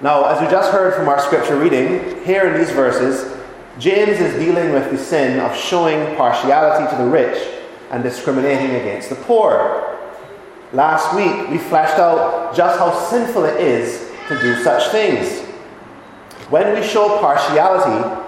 Now, 0.00 0.26
as 0.26 0.40
we 0.40 0.46
just 0.46 0.70
heard 0.70 0.94
from 0.94 1.08
our 1.08 1.20
scripture 1.20 1.58
reading, 1.58 2.22
here 2.24 2.46
in 2.46 2.58
these 2.60 2.70
verses, 2.70 3.36
James 3.80 4.20
is 4.20 4.34
dealing 4.34 4.72
with 4.72 4.92
the 4.92 4.98
sin 4.98 5.40
of 5.40 5.56
showing 5.56 6.14
partiality 6.14 6.88
to 6.94 7.02
the 7.02 7.08
rich 7.08 7.36
and 7.90 8.02
discriminating 8.04 8.76
against 8.76 9.08
the 9.08 9.16
poor. 9.16 9.98
Last 10.72 11.16
week, 11.16 11.48
we 11.50 11.58
fleshed 11.58 11.98
out 11.98 12.54
just 12.54 12.78
how 12.78 12.94
sinful 13.08 13.44
it 13.44 13.60
is 13.60 14.08
to 14.28 14.38
do 14.40 14.62
such 14.62 14.92
things. 14.92 15.40
When 16.48 16.78
we 16.78 16.86
show 16.86 17.18
partiality, 17.18 18.24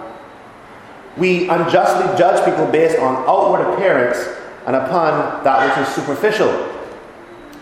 we 1.16 1.48
unjustly 1.48 2.18
judge 2.18 2.45
people 2.45 2.66
based 2.66 2.98
on 2.98 3.16
outward 3.29 3.75
appearance 3.75 4.18
and 4.66 4.75
upon 4.75 5.45
that 5.45 5.68
which 5.68 5.87
is 5.87 5.95
superficial. 5.95 6.50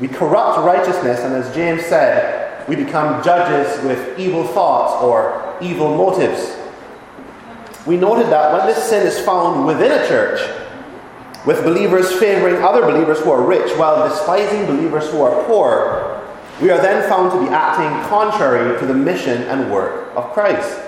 We 0.00 0.08
corrupt 0.08 0.64
righteousness, 0.64 1.20
and 1.20 1.34
as 1.34 1.54
James 1.54 1.84
said, 1.84 2.37
we 2.68 2.76
become 2.76 3.22
judges 3.24 3.82
with 3.84 4.18
evil 4.18 4.46
thoughts 4.46 5.02
or 5.02 5.56
evil 5.60 5.96
motives. 5.96 6.56
We 7.86 7.96
noted 7.96 8.26
that 8.26 8.52
when 8.52 8.66
this 8.66 8.84
sin 8.84 9.06
is 9.06 9.18
found 9.18 9.66
within 9.66 9.90
a 9.90 10.06
church, 10.06 10.40
with 11.46 11.64
believers 11.64 12.12
favoring 12.12 12.62
other 12.62 12.82
believers 12.82 13.20
who 13.20 13.30
are 13.30 13.42
rich 13.42 13.74
while 13.78 14.06
despising 14.06 14.66
believers 14.66 15.10
who 15.10 15.22
are 15.22 15.44
poor, 15.44 16.22
we 16.60 16.70
are 16.70 16.80
then 16.82 17.08
found 17.08 17.32
to 17.32 17.40
be 17.40 17.48
acting 17.54 18.08
contrary 18.10 18.78
to 18.78 18.86
the 18.86 18.92
mission 18.92 19.42
and 19.44 19.72
work 19.72 20.14
of 20.14 20.30
Christ. 20.32 20.80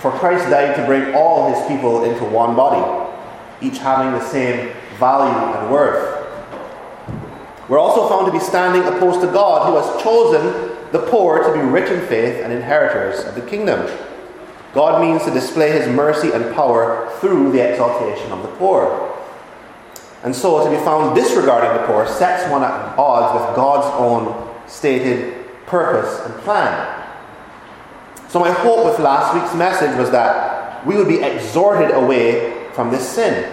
For 0.00 0.10
Christ 0.10 0.50
died 0.50 0.74
to 0.76 0.86
bring 0.86 1.14
all 1.14 1.54
his 1.54 1.64
people 1.68 2.04
into 2.04 2.24
one 2.24 2.56
body, 2.56 3.12
each 3.60 3.78
having 3.78 4.12
the 4.12 4.26
same 4.26 4.72
value 4.98 5.58
and 5.58 5.70
worth. 5.70 6.15
We're 7.68 7.80
also 7.80 8.08
found 8.08 8.26
to 8.26 8.32
be 8.32 8.38
standing 8.38 8.82
opposed 8.82 9.20
to 9.22 9.26
God, 9.26 9.68
who 9.68 9.76
has 9.76 10.02
chosen 10.02 10.76
the 10.92 11.00
poor 11.10 11.42
to 11.42 11.52
be 11.52 11.60
rich 11.60 11.90
in 11.90 12.00
faith 12.06 12.42
and 12.42 12.52
inheritors 12.52 13.24
of 13.24 13.34
the 13.34 13.40
kingdom. 13.40 13.90
God 14.72 15.00
means 15.00 15.24
to 15.24 15.30
display 15.32 15.72
his 15.72 15.88
mercy 15.88 16.32
and 16.32 16.54
power 16.54 17.10
through 17.20 17.50
the 17.52 17.68
exaltation 17.68 18.30
of 18.30 18.42
the 18.42 18.48
poor. 18.56 19.12
And 20.22 20.34
so, 20.34 20.64
to 20.64 20.70
be 20.70 20.82
found 20.84 21.14
disregarding 21.16 21.80
the 21.80 21.86
poor 21.86 22.06
sets 22.06 22.50
one 22.50 22.62
at 22.62 22.98
odds 22.98 23.40
with 23.40 23.56
God's 23.56 23.86
own 23.98 24.68
stated 24.68 25.46
purpose 25.66 26.20
and 26.24 26.34
plan. 26.42 27.04
So, 28.28 28.38
my 28.38 28.50
hope 28.50 28.84
with 28.84 28.98
last 28.98 29.34
week's 29.34 29.54
message 29.54 29.96
was 29.96 30.10
that 30.10 30.84
we 30.86 30.96
would 30.96 31.08
be 31.08 31.22
exhorted 31.22 31.90
away 31.92 32.70
from 32.74 32.90
this 32.90 33.08
sin. 33.08 33.52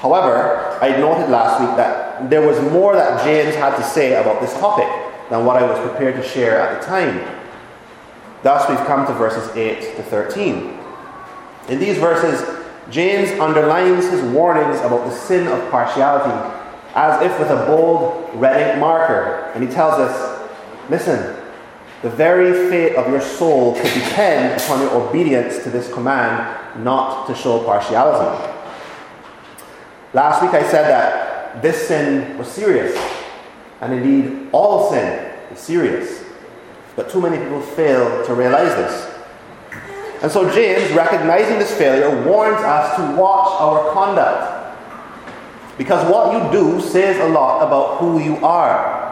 However, 0.00 0.78
I 0.82 0.88
noted 0.98 1.30
last 1.30 1.60
week 1.60 1.76
that 1.76 2.01
there 2.30 2.46
was 2.46 2.60
more 2.72 2.94
that 2.94 3.24
James 3.24 3.54
had 3.54 3.76
to 3.76 3.82
say 3.82 4.20
about 4.20 4.40
this 4.40 4.52
topic 4.54 4.88
than 5.30 5.44
what 5.44 5.56
I 5.56 5.62
was 5.62 5.78
prepared 5.88 6.16
to 6.16 6.22
share 6.22 6.60
at 6.60 6.80
the 6.80 6.86
time. 6.86 7.20
Thus, 8.42 8.68
we've 8.68 8.86
come 8.86 9.06
to 9.06 9.12
verses 9.14 9.48
8 9.56 9.96
to 9.96 10.02
13. 10.02 10.78
In 11.68 11.78
these 11.78 11.98
verses, 11.98 12.60
James 12.90 13.30
underlines 13.38 14.10
his 14.10 14.20
warnings 14.34 14.78
about 14.80 15.04
the 15.04 15.14
sin 15.14 15.46
of 15.46 15.70
partiality 15.70 16.58
as 16.94 17.22
if 17.22 17.38
with 17.38 17.50
a 17.50 17.66
bold 17.66 18.30
red 18.34 18.72
ink 18.72 18.80
marker. 18.80 19.50
And 19.54 19.66
he 19.66 19.72
tells 19.72 19.94
us 19.94 20.50
listen, 20.90 21.36
the 22.02 22.10
very 22.10 22.68
fate 22.68 22.96
of 22.96 23.08
your 23.10 23.20
soul 23.20 23.74
could 23.74 23.94
depend 23.94 24.60
upon 24.60 24.80
your 24.80 24.90
obedience 24.90 25.62
to 25.62 25.70
this 25.70 25.92
command 25.92 26.84
not 26.84 27.26
to 27.28 27.34
show 27.34 27.62
partiality. 27.64 28.52
Last 30.12 30.42
week 30.42 30.52
I 30.52 30.68
said 30.68 30.88
that 30.88 31.21
this 31.60 31.88
sin 31.88 32.38
was 32.38 32.48
serious, 32.48 32.96
and 33.80 33.92
indeed 33.92 34.48
all 34.52 34.90
sin 34.90 35.32
is 35.50 35.58
serious. 35.58 36.24
But 36.96 37.10
too 37.10 37.20
many 37.20 37.38
people 37.38 37.60
fail 37.60 38.24
to 38.26 38.34
realize 38.34 38.74
this. 38.76 39.12
And 40.22 40.30
so 40.30 40.48
James, 40.54 40.92
recognizing 40.92 41.58
this 41.58 41.76
failure, 41.76 42.24
warns 42.24 42.62
us 42.62 42.96
to 42.96 43.20
watch 43.20 43.60
our 43.60 43.92
conduct. 43.92 44.62
Because 45.76 46.08
what 46.08 46.32
you 46.32 46.52
do 46.52 46.80
says 46.80 47.18
a 47.18 47.28
lot 47.28 47.66
about 47.66 47.98
who 47.98 48.20
you 48.20 48.36
are. 48.36 49.02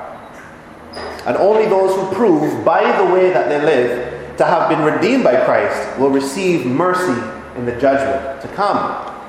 And 1.26 1.36
only 1.36 1.66
those 1.68 1.94
who 1.96 2.14
prove 2.14 2.64
by 2.64 2.96
the 2.96 3.12
way 3.12 3.30
that 3.32 3.48
they 3.48 3.60
live 3.64 4.36
to 4.36 4.44
have 4.44 4.68
been 4.68 4.82
redeemed 4.82 5.24
by 5.24 5.44
Christ 5.44 5.98
will 5.98 6.10
receive 6.10 6.64
mercy 6.64 7.20
in 7.56 7.66
the 7.66 7.72
judgment 7.80 8.40
to 8.42 8.48
come. 8.54 9.19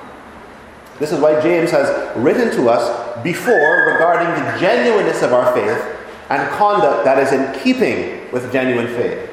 This 0.98 1.12
is 1.12 1.20
why 1.20 1.40
James 1.40 1.70
has 1.70 2.16
written 2.16 2.50
to 2.56 2.68
us 2.68 3.22
before 3.22 3.92
regarding 3.92 4.28
the 4.28 4.60
genuineness 4.60 5.22
of 5.22 5.32
our 5.32 5.52
faith 5.54 5.98
and 6.30 6.48
conduct 6.52 7.04
that 7.04 7.18
is 7.18 7.32
in 7.32 7.62
keeping 7.62 8.30
with 8.32 8.52
genuine 8.52 8.86
faith. 8.88 9.30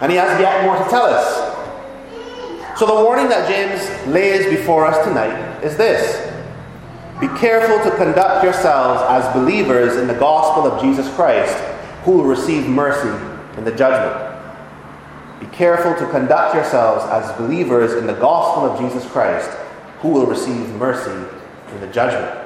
And 0.00 0.10
he 0.10 0.16
has 0.18 0.40
yet 0.40 0.64
more 0.64 0.76
to 0.82 0.90
tell 0.90 1.04
us. 1.04 2.78
So, 2.78 2.86
the 2.86 3.04
warning 3.04 3.28
that 3.28 3.46
James 3.46 4.06
lays 4.06 4.46
before 4.46 4.86
us 4.86 5.06
tonight 5.06 5.62
is 5.62 5.76
this 5.76 6.26
Be 7.20 7.28
careful 7.38 7.78
to 7.90 7.96
conduct 7.96 8.42
yourselves 8.42 9.02
as 9.10 9.34
believers 9.34 9.96
in 9.96 10.06
the 10.06 10.14
gospel 10.14 10.66
of 10.66 10.80
Jesus 10.80 11.12
Christ, 11.14 11.54
who 12.04 12.12
will 12.12 12.24
receive 12.24 12.66
mercy 12.66 13.08
in 13.58 13.64
the 13.64 13.72
judgment. 13.72 14.30
Be 15.40 15.46
careful 15.54 15.94
to 15.94 16.10
conduct 16.10 16.54
yourselves 16.54 17.04
as 17.10 17.36
believers 17.36 17.94
in 17.94 18.06
the 18.06 18.14
gospel 18.14 18.64
of 18.64 18.80
Jesus 18.80 19.10
Christ, 19.10 19.50
who 20.00 20.08
will 20.08 20.26
receive 20.26 20.68
mercy 20.76 21.10
in 21.72 21.80
the 21.80 21.86
judgment. 21.88 22.36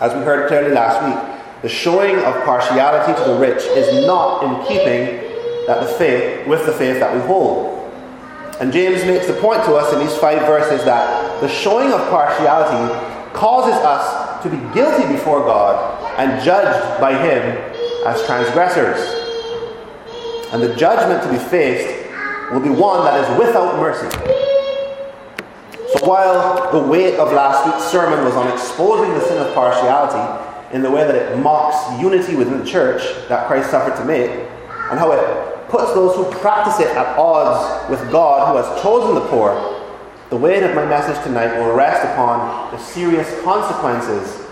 As 0.00 0.14
we 0.14 0.20
heard 0.20 0.48
clearly 0.48 0.72
last 0.72 1.04
week, 1.04 1.62
the 1.62 1.68
showing 1.68 2.16
of 2.16 2.34
partiality 2.44 3.12
to 3.22 3.30
the 3.30 3.38
rich 3.38 3.62
is 3.64 4.06
not 4.06 4.42
in 4.44 4.66
keeping 4.66 5.28
that 5.66 5.80
the 5.80 5.92
faith 5.98 6.46
with 6.46 6.64
the 6.66 6.72
faith 6.72 6.98
that 7.00 7.14
we 7.14 7.20
hold. 7.20 7.92
And 8.60 8.72
James 8.72 9.04
makes 9.04 9.26
the 9.26 9.34
point 9.34 9.64
to 9.64 9.74
us 9.74 9.92
in 9.92 10.00
these 10.00 10.16
five 10.16 10.40
verses 10.46 10.84
that 10.84 11.40
the 11.40 11.48
showing 11.48 11.92
of 11.92 12.00
partiality 12.08 12.92
causes 13.34 13.74
us 13.74 14.42
to 14.42 14.50
be 14.50 14.56
guilty 14.74 15.06
before 15.12 15.40
God 15.40 16.18
and 16.18 16.42
judged 16.42 17.00
by 17.00 17.12
Him 17.12 17.56
as 18.06 18.24
transgressors. 18.26 18.98
And 20.52 20.62
the 20.62 20.74
judgment 20.74 21.22
to 21.22 21.30
be 21.30 21.38
faced 21.38 22.10
will 22.52 22.60
be 22.60 22.70
one 22.70 23.04
that 23.04 23.20
is 23.20 23.38
without 23.38 23.76
mercy. 23.76 24.49
So 25.92 26.06
while 26.06 26.70
the 26.70 26.78
weight 26.78 27.16
of 27.16 27.32
last 27.32 27.66
week's 27.66 27.90
sermon 27.90 28.24
was 28.24 28.34
on 28.34 28.46
exposing 28.52 29.12
the 29.12 29.20
sin 29.26 29.38
of 29.38 29.52
partiality 29.54 30.46
in 30.72 30.82
the 30.82 30.90
way 30.90 31.04
that 31.04 31.16
it 31.16 31.38
mocks 31.38 32.00
unity 32.00 32.36
within 32.36 32.60
the 32.60 32.64
church 32.64 33.02
that 33.28 33.48
Christ 33.48 33.70
suffered 33.72 33.96
to 33.96 34.04
make, 34.04 34.30
and 34.30 35.00
how 35.00 35.10
it 35.10 35.68
puts 35.68 35.92
those 35.94 36.14
who 36.14 36.30
practice 36.38 36.78
it 36.78 36.94
at 36.96 37.18
odds 37.18 37.90
with 37.90 38.00
God 38.12 38.50
who 38.50 38.62
has 38.62 38.82
chosen 38.82 39.16
the 39.16 39.26
poor, 39.28 39.50
the 40.30 40.36
weight 40.36 40.62
of 40.62 40.76
my 40.76 40.86
message 40.86 41.20
tonight 41.24 41.58
will 41.58 41.74
rest 41.74 42.04
upon 42.12 42.70
the 42.70 42.78
serious 42.78 43.28
consequences 43.42 44.46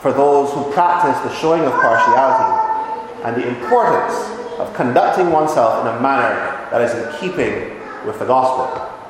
for 0.00 0.12
those 0.12 0.52
who 0.52 0.70
practice 0.72 1.18
the 1.22 1.34
showing 1.40 1.62
of 1.62 1.72
partiality 1.72 3.24
and 3.24 3.42
the 3.42 3.48
importance 3.48 4.14
of 4.58 4.74
conducting 4.74 5.30
oneself 5.30 5.80
in 5.80 5.96
a 5.96 6.00
manner 6.00 6.68
that 6.70 6.82
is 6.82 6.92
in 6.92 7.18
keeping 7.18 7.80
with 8.06 8.18
the 8.18 8.26
gospel. 8.26 9.01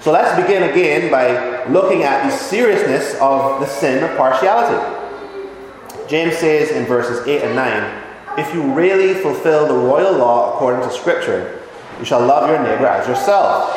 So 0.00 0.12
let's 0.12 0.40
begin 0.40 0.62
again 0.62 1.10
by 1.10 1.64
looking 1.64 2.04
at 2.04 2.24
the 2.24 2.30
seriousness 2.30 3.16
of 3.20 3.60
the 3.60 3.66
sin 3.66 4.04
of 4.04 4.16
partiality. 4.16 4.78
James 6.08 6.36
says 6.36 6.70
in 6.70 6.86
verses 6.86 7.26
8 7.26 7.42
and 7.42 7.56
9 7.56 8.38
If 8.38 8.54
you 8.54 8.62
really 8.72 9.14
fulfill 9.14 9.66
the 9.66 9.74
royal 9.74 10.16
law 10.16 10.54
according 10.54 10.88
to 10.88 10.94
Scripture, 10.94 11.60
you 11.98 12.04
shall 12.04 12.24
love 12.24 12.48
your 12.48 12.62
neighbor 12.62 12.86
as 12.86 13.08
yourself. 13.08 13.74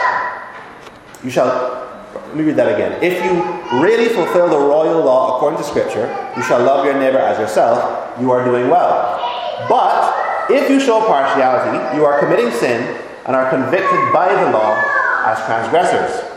You 1.23 1.31
shall, 1.31 1.47
let 2.13 2.35
me 2.35 2.43
read 2.43 2.55
that 2.55 2.71
again. 2.71 3.01
If 3.01 3.17
you 3.25 3.81
really 3.81 4.09
fulfill 4.09 4.47
the 4.47 4.59
royal 4.59 5.03
law 5.03 5.37
according 5.37 5.57
to 5.57 5.65
Scripture, 5.65 6.05
you 6.37 6.43
shall 6.43 6.63
love 6.63 6.85
your 6.85 6.99
neighbor 6.99 7.17
as 7.17 7.39
yourself, 7.39 8.19
you 8.21 8.29
are 8.29 8.45
doing 8.45 8.69
well. 8.69 9.17
But 9.67 10.51
if 10.51 10.69
you 10.69 10.79
show 10.79 10.99
partiality, 10.99 11.97
you 11.97 12.05
are 12.05 12.19
committing 12.19 12.51
sin 12.51 13.01
and 13.25 13.35
are 13.35 13.49
convicted 13.49 14.13
by 14.13 14.29
the 14.29 14.51
law 14.51 14.90
as 15.31 15.39
transgressors. 15.45 16.27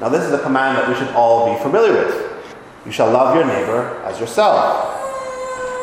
Now, 0.00 0.08
this 0.08 0.24
is 0.24 0.32
a 0.32 0.40
command 0.40 0.76
that 0.76 0.88
we 0.88 0.94
should 0.94 1.12
all 1.14 1.52
be 1.52 1.60
familiar 1.62 1.92
with. 1.92 2.12
You 2.84 2.92
shall 2.92 3.10
love 3.10 3.34
your 3.34 3.44
neighbor 3.44 4.00
as 4.04 4.20
yourself. 4.20 4.92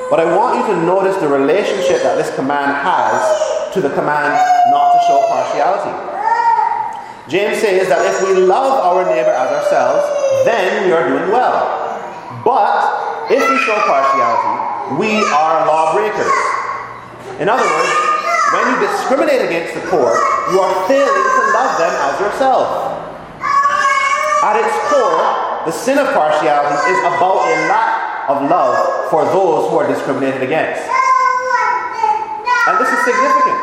But 0.09 0.19
I 0.19 0.25
want 0.35 0.61
you 0.61 0.73
to 0.73 0.81
notice 0.85 1.17
the 1.17 1.27
relationship 1.27 2.01
that 2.03 2.17
this 2.17 2.33
command 2.35 2.73
has 2.81 3.73
to 3.73 3.81
the 3.81 3.89
command 3.89 4.33
not 4.69 4.93
to 4.93 4.99
show 5.05 5.17
partiality. 5.29 5.93
James 7.29 7.57
says 7.57 7.89
that 7.89 8.05
if 8.05 8.21
we 8.27 8.41
love 8.45 8.85
our 8.85 9.05
neighbor 9.05 9.31
as 9.31 9.49
ourselves, 9.49 10.05
then 10.45 10.85
we 10.85 10.91
are 10.91 11.07
doing 11.07 11.31
well. 11.31 11.65
But 12.45 13.31
if 13.31 13.41
we 13.41 13.57
show 13.65 13.77
partiality, 13.89 15.01
we 15.01 15.17
are 15.33 15.65
lawbreakers. 15.65 16.37
In 17.41 17.49
other 17.49 17.65
words, 17.65 18.12
when 18.53 18.69
you 18.69 18.77
discriminate 18.85 19.41
against 19.41 19.73
the 19.73 19.81
poor, 19.89 20.13
you 20.53 20.61
are 20.61 20.73
failing 20.85 21.09
to 21.09 21.41
love 21.57 21.73
them 21.81 21.89
as 21.89 22.13
yourself. 22.21 22.69
At 24.45 24.61
its 24.61 24.75
core, 24.93 25.65
the 25.65 25.71
sin 25.73 25.97
of 25.97 26.05
partiality 26.13 26.77
is 26.93 26.99
about 27.01 27.49
a 27.49 27.55
lack 27.65 28.29
of 28.29 28.49
love 28.49 29.09
for 29.09 29.25
those 29.25 29.69
who 29.69 29.77
are 29.77 29.87
discriminated 29.87 30.43
against. 30.43 30.85
And 32.67 32.77
this 32.77 32.93
is 32.93 32.99
significant. 33.03 33.59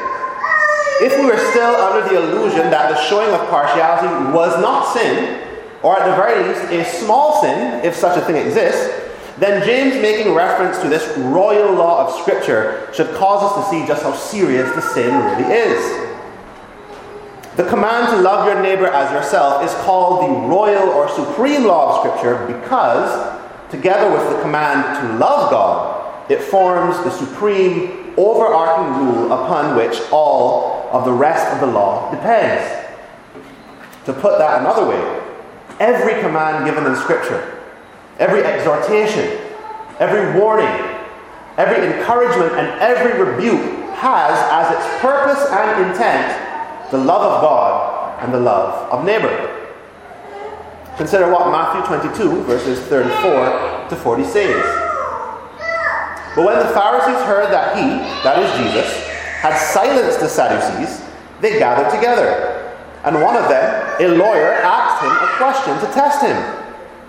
If 1.00 1.16
we 1.16 1.24
were 1.24 1.38
still 1.50 1.76
under 1.76 2.06
the 2.08 2.20
illusion 2.20 2.68
that 2.70 2.90
the 2.90 3.00
showing 3.08 3.32
of 3.32 3.48
partiality 3.48 4.10
was 4.34 4.60
not 4.60 4.92
sin, 4.92 5.40
or 5.82 5.98
at 5.98 6.04
the 6.10 6.16
very 6.16 6.46
least 6.48 6.64
a 6.72 6.84
small 6.98 7.40
sin, 7.40 7.84
if 7.84 7.94
such 7.94 8.18
a 8.18 8.20
thing 8.22 8.36
exists, 8.36 8.99
then 9.40 9.64
James 9.64 9.94
making 10.02 10.34
reference 10.34 10.78
to 10.82 10.88
this 10.90 11.16
royal 11.16 11.72
law 11.72 12.06
of 12.06 12.20
Scripture 12.20 12.90
should 12.92 13.10
cause 13.14 13.42
us 13.42 13.64
to 13.64 13.70
see 13.70 13.86
just 13.86 14.02
how 14.02 14.12
serious 14.12 14.70
the 14.74 14.82
sin 14.82 15.14
really 15.14 15.50
is. 15.50 16.10
The 17.56 17.66
command 17.66 18.08
to 18.08 18.20
love 18.20 18.46
your 18.46 18.62
neighbor 18.62 18.86
as 18.86 19.10
yourself 19.12 19.64
is 19.64 19.72
called 19.82 20.24
the 20.24 20.46
royal 20.46 20.90
or 20.90 21.08
supreme 21.08 21.64
law 21.64 21.88
of 21.88 22.00
Scripture 22.00 22.46
because, 22.46 23.40
together 23.70 24.12
with 24.12 24.28
the 24.28 24.42
command 24.42 24.84
to 25.00 25.16
love 25.16 25.50
God, 25.50 26.30
it 26.30 26.42
forms 26.42 26.96
the 26.98 27.10
supreme, 27.10 28.12
overarching 28.18 29.06
rule 29.06 29.32
upon 29.32 29.74
which 29.74 29.98
all 30.12 30.86
of 30.92 31.06
the 31.06 31.12
rest 31.12 31.50
of 31.54 31.60
the 31.60 31.66
law 31.66 32.10
depends. 32.10 32.62
To 34.04 34.12
put 34.12 34.36
that 34.36 34.60
another 34.60 34.86
way, 34.86 35.22
every 35.80 36.20
command 36.20 36.66
given 36.66 36.84
in 36.84 36.94
Scripture 36.96 37.59
every 38.20 38.44
exhortation, 38.44 39.40
every 39.98 40.38
warning, 40.38 40.68
every 41.56 41.84
encouragement, 41.86 42.52
and 42.52 42.68
every 42.80 43.18
rebuke 43.20 43.80
has 43.96 44.38
as 44.52 44.76
its 44.76 45.00
purpose 45.00 45.44
and 45.50 45.90
intent 45.90 46.90
the 46.90 46.98
love 46.98 47.22
of 47.22 47.40
God 47.40 48.22
and 48.22 48.32
the 48.32 48.40
love 48.40 48.92
of 48.92 49.04
neighbor. 49.04 49.56
Consider 50.96 51.32
what 51.32 51.50
Matthew 51.50 51.98
22, 51.98 52.42
verses 52.44 52.78
34 52.86 53.88
to 53.88 53.96
40 53.96 54.24
says. 54.24 54.62
But 56.36 56.44
when 56.44 56.58
the 56.58 56.72
Pharisees 56.72 57.24
heard 57.26 57.50
that 57.50 57.76
he, 57.76 57.98
that 58.22 58.38
is 58.38 58.50
Jesus, 58.60 59.08
had 59.40 59.56
silenced 59.56 60.20
the 60.20 60.28
Sadducees, 60.28 61.02
they 61.40 61.58
gathered 61.58 61.90
together. 61.90 62.76
And 63.02 63.22
one 63.22 63.34
of 63.34 63.48
them, 63.48 63.96
a 63.98 64.08
lawyer, 64.08 64.52
asked 64.52 65.02
him 65.02 65.10
a 65.10 65.36
question 65.38 65.74
to 65.80 65.94
test 65.94 66.22
him 66.22 66.60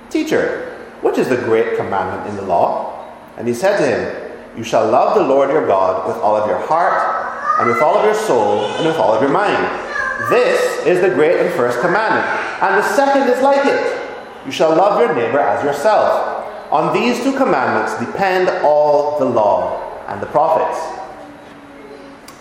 Teacher, 0.10 0.71
which 1.02 1.18
is 1.18 1.30
the 1.30 1.38
great 1.38 1.78
commandment 1.78 2.30
in 2.30 2.36
the 2.36 2.42
law? 2.44 3.10
And 3.38 3.48
he 3.48 3.54
said 3.54 3.78
to 3.78 3.86
him, 3.86 4.58
You 4.58 4.64
shall 4.64 4.90
love 4.90 5.16
the 5.16 5.24
Lord 5.24 5.50
your 5.50 5.66
God 5.66 6.08
with 6.08 6.18
all 6.18 6.36
of 6.36 6.48
your 6.48 6.60
heart, 6.60 7.60
and 7.60 7.70
with 7.70 7.82
all 7.82 7.98
of 7.98 8.06
your 8.06 8.16
soul, 8.16 8.66
and 8.66 8.86
with 8.86 8.98
all 8.98 9.14
of 9.14 9.22
your 9.22 9.32
mind. 9.32 9.90
This 10.30 10.86
is 10.86 11.02
the 11.02 11.10
great 11.10 11.40
and 11.40 11.54
first 11.56 11.80
commandment. 11.80 12.26
And 12.62 12.78
the 12.78 12.96
second 12.96 13.28
is 13.30 13.42
like 13.42 13.66
it 13.66 14.00
You 14.46 14.52
shall 14.52 14.70
love 14.70 15.00
your 15.00 15.14
neighbor 15.16 15.40
as 15.40 15.64
yourself. 15.64 16.72
On 16.72 16.94
these 16.94 17.22
two 17.24 17.36
commandments 17.36 17.98
depend 18.00 18.50
all 18.64 19.20
the 19.20 19.26
law 19.26 20.06
and 20.08 20.22
the 20.22 20.28
prophets. 20.28 20.80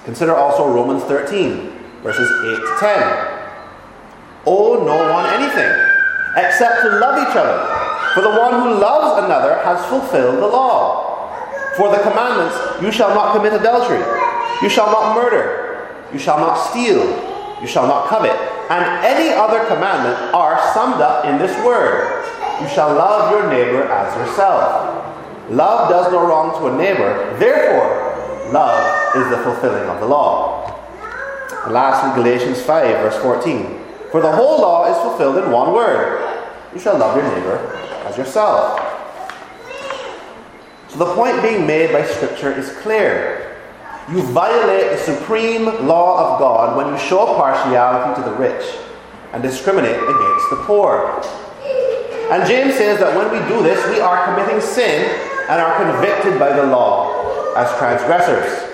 Consider 0.05 0.35
also 0.35 0.69
Romans 0.73 1.03
13, 1.05 1.73
verses 2.03 2.31
8 2.31 2.57
to 2.57 2.77
10. 2.79 3.41
Owe 4.47 4.85
no 4.85 5.13
one 5.13 5.27
anything 5.35 5.73
except 6.37 6.83
to 6.83 6.89
love 6.99 7.19
each 7.29 7.37
other. 7.37 7.90
For 8.15 8.23
the 8.23 8.31
one 8.31 8.55
who 8.55 8.81
loves 8.81 9.25
another 9.25 9.63
has 9.63 9.85
fulfilled 9.87 10.43
the 10.43 10.47
law. 10.47 11.11
For 11.77 11.91
the 11.91 12.03
commandments, 12.03 12.57
you 12.83 12.91
shall 12.91 13.15
not 13.15 13.35
commit 13.35 13.53
adultery, 13.53 14.03
you 14.63 14.69
shall 14.69 14.91
not 14.91 15.15
murder, 15.15 15.95
you 16.13 16.19
shall 16.19 16.39
not 16.39 16.55
steal, 16.57 17.07
you 17.61 17.69
shall 17.69 17.87
not 17.87 18.09
covet, 18.09 18.35
and 18.71 18.85
any 19.07 19.33
other 19.33 19.65
commandment 19.67 20.35
are 20.35 20.59
summed 20.75 21.01
up 21.01 21.25
in 21.25 21.39
this 21.39 21.55
word 21.65 22.25
You 22.61 22.69
shall 22.69 22.93
love 22.93 23.31
your 23.31 23.49
neighbor 23.49 23.85
as 23.85 24.15
yourself. 24.17 25.49
Love 25.49 25.89
does 25.89 26.13
no 26.13 26.27
wrong 26.27 26.59
to 26.59 26.67
a 26.67 26.77
neighbor, 26.77 27.37
therefore, 27.39 28.53
love 28.53 29.17
is 29.17 29.31
the 29.31 29.43
fulfilling 29.45 29.89
of 29.89 30.01
the 30.01 30.07
law. 30.07 30.67
And 31.65 31.73
lastly, 31.73 32.21
Galatians 32.21 32.61
5, 32.61 32.87
verse 33.03 33.17
14. 33.23 33.81
For 34.11 34.21
the 34.21 34.33
whole 34.33 34.61
law 34.61 34.91
is 34.91 34.97
fulfilled 34.99 35.39
in 35.43 35.51
one 35.53 35.73
word 35.73 36.27
you 36.75 36.79
shall 36.79 36.99
love 36.99 37.17
your 37.17 37.25
neighbor 37.35 37.90
yourself. 38.21 38.79
So 40.89 40.99
the 40.99 41.15
point 41.15 41.41
being 41.43 41.67
made 41.67 41.93
by 41.93 42.05
Scripture 42.05 42.53
is 42.53 42.71
clear. 42.79 43.57
You 44.11 44.23
violate 44.23 44.91
the 44.91 44.99
supreme 44.99 45.65
law 45.87 46.35
of 46.35 46.41
God 46.41 46.77
when 46.77 46.89
you 46.93 46.99
show 46.99 47.27
partiality 47.37 48.21
to 48.21 48.29
the 48.29 48.35
rich 48.37 48.77
and 49.33 49.41
discriminate 49.43 49.97
against 49.97 50.51
the 50.51 50.57
poor. 50.67 51.23
And 52.33 52.47
James 52.47 52.75
says 52.75 52.99
that 52.99 53.17
when 53.17 53.31
we 53.31 53.39
do 53.49 53.63
this, 53.63 53.79
we 53.89 54.01
are 54.01 54.25
committing 54.25 54.61
sin 54.61 55.09
and 55.49 55.61
are 55.61 55.77
convicted 55.83 56.41
by 56.41 56.53
the 56.55 56.67
law 56.67 57.55
as 57.57 57.71
transgressors. 57.79 58.69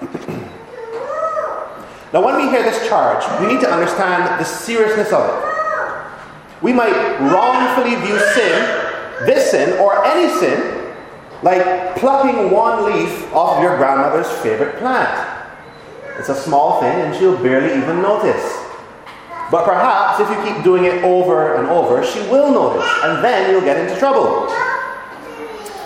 now, 2.12 2.24
when 2.24 2.36
we 2.36 2.48
hear 2.50 2.62
this 2.62 2.88
charge, 2.88 3.24
we 3.40 3.48
need 3.52 3.60
to 3.60 3.70
understand 3.70 4.40
the 4.40 4.44
seriousness 4.44 5.12
of 5.12 5.28
it. 5.28 5.47
We 6.62 6.72
might 6.72 7.18
wrongfully 7.20 7.94
view 7.96 8.18
sin, 8.34 9.26
this 9.26 9.50
sin, 9.50 9.78
or 9.78 10.04
any 10.04 10.28
sin, 10.40 10.94
like 11.42 11.96
plucking 11.96 12.50
one 12.50 12.84
leaf 12.84 13.32
off 13.32 13.62
your 13.62 13.76
grandmother's 13.76 14.30
favorite 14.42 14.76
plant. 14.78 15.36
It's 16.18 16.28
a 16.28 16.34
small 16.34 16.80
thing 16.80 17.00
and 17.00 17.14
she'll 17.14 17.40
barely 17.40 17.80
even 17.80 18.02
notice. 18.02 18.64
But 19.50 19.64
perhaps 19.64 20.20
if 20.20 20.28
you 20.28 20.52
keep 20.52 20.64
doing 20.64 20.84
it 20.84 21.02
over 21.04 21.54
and 21.54 21.68
over, 21.68 22.04
she 22.04 22.20
will 22.28 22.50
notice, 22.52 22.86
and 23.04 23.24
then 23.24 23.50
you'll 23.50 23.62
get 23.62 23.78
into 23.78 23.98
trouble. 23.98 24.46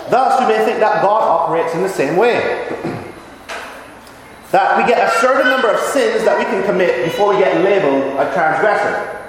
Thus, 0.09 0.41
you 0.41 0.47
may 0.47 0.65
think 0.65 0.79
that 0.79 1.01
God 1.01 1.21
operates 1.23 1.73
in 1.73 1.81
the 1.81 1.89
same 1.89 2.17
way. 2.17 2.67
that 4.51 4.77
we 4.77 4.85
get 4.87 5.01
a 5.01 5.19
certain 5.19 5.49
number 5.49 5.67
of 5.71 5.79
sins 5.79 6.23
that 6.25 6.37
we 6.37 6.45
can 6.45 6.63
commit 6.63 7.05
before 7.05 7.33
we 7.33 7.39
get 7.39 7.63
labeled 7.63 8.19
a 8.19 8.31
transgressor. 8.33 9.22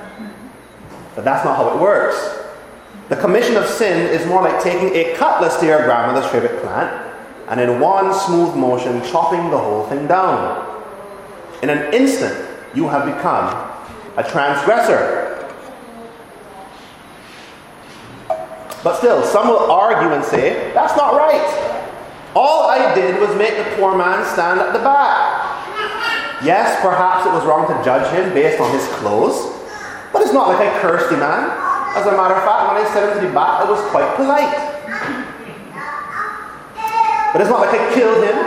But 1.15 1.25
that's 1.25 1.45
not 1.45 1.57
how 1.57 1.75
it 1.75 1.81
works. 1.81 2.41
The 3.09 3.17
commission 3.17 3.57
of 3.57 3.67
sin 3.67 4.09
is 4.09 4.27
more 4.27 4.43
like 4.43 4.63
taking 4.63 4.95
a 4.95 5.15
cutlass 5.17 5.57
to 5.61 5.67
your 5.67 5.85
grandmother's 5.85 6.31
favorite 6.31 6.63
plant 6.63 7.13
and 7.49 7.61
in 7.61 7.79
one 7.79 8.13
smooth 8.15 8.57
motion 8.57 9.03
chopping 9.11 9.51
the 9.51 9.59
whole 9.59 9.87
thing 9.87 10.07
down. 10.07 10.83
In 11.63 11.71
an 11.71 11.93
instant, 11.93 12.49
you 12.75 12.89
have 12.89 13.05
become 13.05 13.71
a 14.17 14.23
transgressor. 14.23 15.31
But 18.83 18.97
still, 18.99 19.23
some 19.23 19.49
will 19.49 19.71
argue 19.71 20.13
and 20.13 20.25
say, 20.25 20.73
that's 20.75 20.97
not 20.97 21.15
right. 21.15 21.81
All 22.35 22.69
I 22.69 22.95
did 22.95 23.21
was 23.21 23.35
make 23.37 23.57
the 23.57 23.65
poor 23.77 23.97
man 23.97 24.25
stand 24.27 24.61
at 24.61 24.73
the 24.73 24.81
back. 24.81 25.55
Yes, 26.45 26.81
perhaps 26.83 27.27
it 27.27 27.33
was 27.33 27.45
wrong 27.47 27.67
to 27.69 27.85
judge 27.85 28.13
him 28.13 28.35
based 28.35 28.61
on 28.61 28.71
his 28.73 28.87
clothes, 28.97 29.54
but 30.15 30.23
it's 30.23 30.33
not 30.33 30.47
like 30.47 30.63
I 30.63 30.71
cursed 30.79 31.11
the 31.11 31.19
man. 31.19 31.51
As 31.99 32.07
a 32.07 32.15
matter 32.15 32.39
of 32.39 32.47
fact, 32.47 32.71
when 32.71 32.79
I 32.79 32.87
said 32.95 33.11
him 33.11 33.19
to 33.19 33.27
the 33.27 33.35
back, 33.35 33.67
it 33.67 33.69
was 33.69 33.83
quite 33.91 34.07
polite. 34.15 34.55
But 37.35 37.43
it's 37.43 37.51
not 37.51 37.67
like 37.67 37.75
I 37.75 37.83
killed 37.91 38.23
him. 38.23 38.39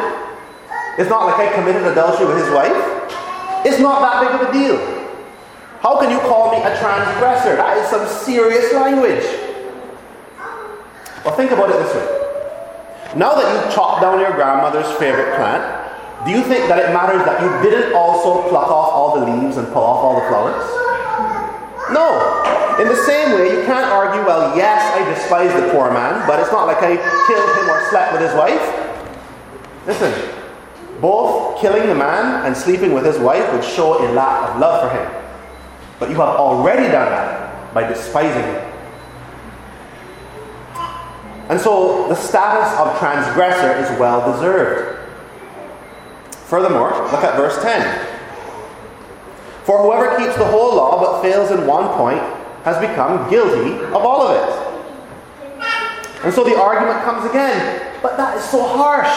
It's 0.95 1.09
not 1.11 1.27
like 1.27 1.43
I 1.43 1.53
committed 1.53 1.83
adultery 1.83 2.25
with 2.25 2.39
his 2.39 2.47
wife. 2.55 2.71
It's 3.67 3.83
not 3.83 3.99
that 3.99 4.23
big 4.23 4.31
of 4.39 4.47
a 4.47 4.51
deal. 4.55 4.79
How 5.83 5.99
can 5.99 6.09
you 6.09 6.19
call 6.19 6.55
me 6.55 6.63
a 6.63 6.71
transgressor? 6.79 7.59
That 7.59 7.77
is 7.83 7.89
some 7.91 8.07
serious 8.07 8.71
language. 8.71 9.27
Well, 11.27 11.35
think 11.35 11.51
about 11.51 11.69
it 11.69 11.83
this 11.83 11.93
way. 11.93 12.07
Now 13.19 13.35
that 13.35 13.43
you 13.43 13.75
chopped 13.75 14.01
down 14.01 14.19
your 14.19 14.31
grandmother's 14.31 14.87
favorite 14.97 15.35
plant, 15.35 15.67
do 16.25 16.31
you 16.31 16.43
think 16.43 16.67
that 16.71 16.79
it 16.79 16.93
matters 16.93 17.23
that 17.27 17.43
you 17.43 17.51
didn't 17.69 17.93
also 17.93 18.47
pluck 18.47 18.71
off 18.71 18.91
all 18.93 19.19
the 19.19 19.27
leaves 19.27 19.57
and 19.57 19.67
pull 19.73 19.83
off 19.83 19.99
all 19.99 20.15
the 20.15 20.27
flowers? 20.31 20.63
No. 21.91 22.43
In 22.79 22.87
the 22.87 22.95
same 22.95 23.33
way, 23.33 23.59
you 23.59 23.65
can't 23.65 23.85
argue, 23.85 24.21
well, 24.25 24.55
yes, 24.55 24.81
I 24.93 25.09
despise 25.13 25.53
the 25.53 25.69
poor 25.71 25.91
man, 25.91 26.27
but 26.27 26.39
it's 26.39 26.51
not 26.51 26.67
like 26.67 26.77
I 26.77 26.95
killed 27.27 27.57
him 27.57 27.69
or 27.69 27.89
slept 27.89 28.13
with 28.13 28.21
his 28.21 28.33
wife. 28.33 28.61
Listen, 29.87 30.13
both 31.01 31.59
killing 31.59 31.87
the 31.87 31.95
man 31.95 32.45
and 32.45 32.55
sleeping 32.55 32.93
with 32.93 33.05
his 33.05 33.17
wife 33.17 33.51
would 33.53 33.63
show 33.63 34.03
a 34.03 34.07
lack 34.13 34.49
of 34.49 34.59
love 34.59 34.91
for 34.91 34.97
him. 34.97 35.23
But 35.99 36.09
you 36.09 36.15
have 36.15 36.35
already 36.35 36.83
done 36.83 37.09
that 37.09 37.73
by 37.73 37.87
despising 37.87 38.43
him. 38.43 38.73
And 41.49 41.59
so 41.59 42.09
the 42.09 42.15
status 42.15 42.77
of 42.77 42.99
transgressor 42.99 43.73
is 43.81 43.99
well 43.99 44.33
deserved. 44.33 45.09
Furthermore, 46.31 46.91
look 47.11 47.23
at 47.23 47.35
verse 47.37 47.61
10. 47.61 48.06
For 49.67 49.83
whoever 49.83 50.15
keeps 50.15 50.37
the 50.37 50.45
whole 50.45 50.77
law 50.77 50.97
but 50.97 51.21
fails 51.21 51.51
in 51.51 51.67
one 51.67 51.89
point 51.97 52.23
has 52.63 52.79
become 52.79 53.29
guilty 53.29 53.75
of 53.87 53.95
all 53.95 54.21
of 54.21 54.31
it. 54.39 55.63
And 56.23 56.33
so 56.33 56.45
the 56.45 56.55
argument 56.57 57.03
comes 57.03 57.29
again, 57.29 57.99
but 58.01 58.15
that 58.15 58.37
is 58.37 58.45
so 58.45 58.65
harsh. 58.65 59.11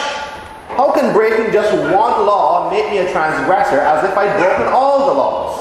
How 0.75 0.91
can 0.91 1.13
breaking 1.13 1.53
just 1.53 1.71
one 1.73 2.25
law 2.27 2.69
make 2.69 2.91
me 2.91 2.97
a 2.97 3.09
transgressor 3.13 3.79
as 3.79 4.03
if 4.03 4.17
I'd 4.17 4.37
broken 4.37 4.67
all 4.73 5.07
the 5.07 5.13
laws? 5.13 5.55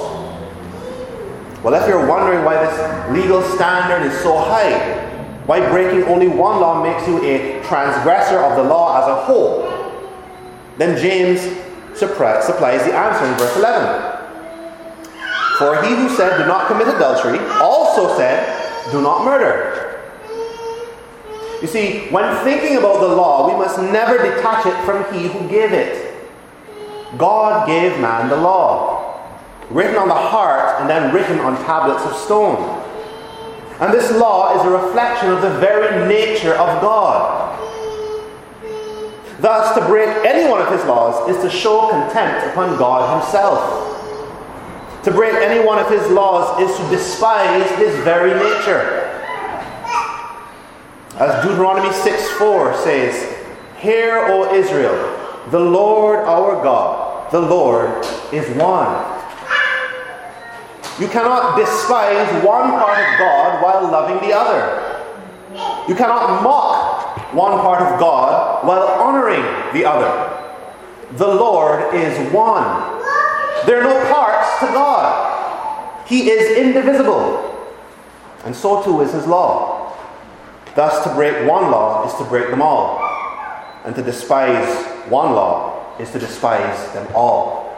Well, 1.62 1.74
if 1.80 1.86
you're 1.88 2.08
wondering 2.08 2.44
why 2.44 2.56
this 2.56 3.12
legal 3.16 3.42
standard 3.42 4.04
is 4.04 4.18
so 4.22 4.38
high, 4.38 5.06
why 5.46 5.60
breaking 5.70 6.02
only 6.08 6.26
one 6.26 6.58
law 6.60 6.82
makes 6.82 7.06
you 7.06 7.22
a 7.24 7.62
transgressor 7.62 8.40
of 8.40 8.56
the 8.56 8.64
law 8.64 9.00
as 9.00 9.08
a 9.08 9.22
whole, 9.22 9.70
Then 10.78 10.98
James 10.98 11.42
supplies 11.94 12.46
the 12.48 12.92
answer 12.92 13.24
in 13.26 13.38
verse 13.38 13.56
11. 13.56 14.19
For 15.60 15.82
he 15.82 15.94
who 15.94 16.08
said, 16.08 16.38
Do 16.38 16.46
not 16.46 16.68
commit 16.68 16.88
adultery, 16.88 17.38
also 17.60 18.16
said, 18.16 18.90
Do 18.90 19.02
not 19.02 19.26
murder. 19.26 20.00
You 21.60 21.68
see, 21.68 22.08
when 22.08 22.24
thinking 22.44 22.78
about 22.78 23.00
the 23.00 23.08
law, 23.08 23.46
we 23.46 23.52
must 23.62 23.78
never 23.78 24.16
detach 24.16 24.64
it 24.64 24.84
from 24.86 25.04
he 25.12 25.28
who 25.28 25.46
gave 25.50 25.72
it. 25.72 26.14
God 27.18 27.66
gave 27.66 28.00
man 28.00 28.30
the 28.30 28.36
law, 28.36 29.20
written 29.68 29.96
on 29.96 30.08
the 30.08 30.14
heart 30.14 30.80
and 30.80 30.88
then 30.88 31.14
written 31.14 31.38
on 31.40 31.56
tablets 31.66 32.06
of 32.06 32.16
stone. 32.16 32.56
And 33.80 33.92
this 33.92 34.10
law 34.16 34.58
is 34.58 34.64
a 34.64 34.70
reflection 34.70 35.28
of 35.28 35.42
the 35.42 35.50
very 35.58 36.08
nature 36.08 36.54
of 36.54 36.80
God. 36.80 37.58
Thus, 39.40 39.74
to 39.74 39.84
break 39.84 40.08
any 40.24 40.50
one 40.50 40.62
of 40.62 40.72
his 40.72 40.82
laws 40.86 41.28
is 41.28 41.42
to 41.42 41.50
show 41.50 41.90
contempt 41.90 42.46
upon 42.46 42.78
God 42.78 43.20
himself. 43.20 43.99
To 45.04 45.10
break 45.10 45.34
any 45.34 45.64
one 45.64 45.78
of 45.78 45.88
his 45.88 46.06
laws 46.10 46.60
is 46.60 46.76
to 46.76 46.88
despise 46.90 47.70
his 47.78 47.94
very 48.04 48.34
nature. 48.34 49.06
As 51.18 51.44
Deuteronomy 51.44 51.92
6 51.92 52.30
4 52.32 52.76
says, 52.78 53.36
Hear, 53.78 54.26
O 54.28 54.54
Israel, 54.54 54.94
the 55.50 55.58
Lord 55.58 56.20
our 56.20 56.62
God, 56.62 57.32
the 57.32 57.40
Lord 57.40 58.04
is 58.32 58.48
one. 58.56 59.20
You 61.00 61.08
cannot 61.08 61.56
despise 61.56 62.28
one 62.44 62.70
part 62.70 62.98
of 62.98 63.18
God 63.18 63.62
while 63.62 63.90
loving 63.90 64.28
the 64.28 64.34
other. 64.36 64.90
You 65.88 65.94
cannot 65.94 66.42
mock 66.42 67.32
one 67.32 67.52
part 67.60 67.80
of 67.80 67.98
God 67.98 68.66
while 68.66 68.86
honoring 69.00 69.42
the 69.72 69.86
other. 69.86 70.36
The 71.16 71.26
Lord 71.26 71.94
is 71.94 72.32
one. 72.32 72.99
There 73.66 73.80
are 73.80 73.84
no 73.84 74.12
parts 74.12 74.60
to 74.60 74.66
God. 74.66 76.06
He 76.06 76.30
is 76.30 76.58
indivisible. 76.58 77.46
And 78.44 78.54
so 78.56 78.82
too 78.82 79.00
is 79.00 79.12
his 79.12 79.26
law. 79.26 79.96
Thus, 80.74 81.04
to 81.04 81.14
break 81.14 81.48
one 81.48 81.70
law 81.70 82.06
is 82.06 82.14
to 82.14 82.24
break 82.24 82.50
them 82.50 82.62
all. 82.62 82.98
And 83.84 83.94
to 83.96 84.02
despise 84.02 84.86
one 85.08 85.32
law 85.32 85.96
is 85.98 86.10
to 86.12 86.18
despise 86.18 86.92
them 86.92 87.06
all. 87.14 87.70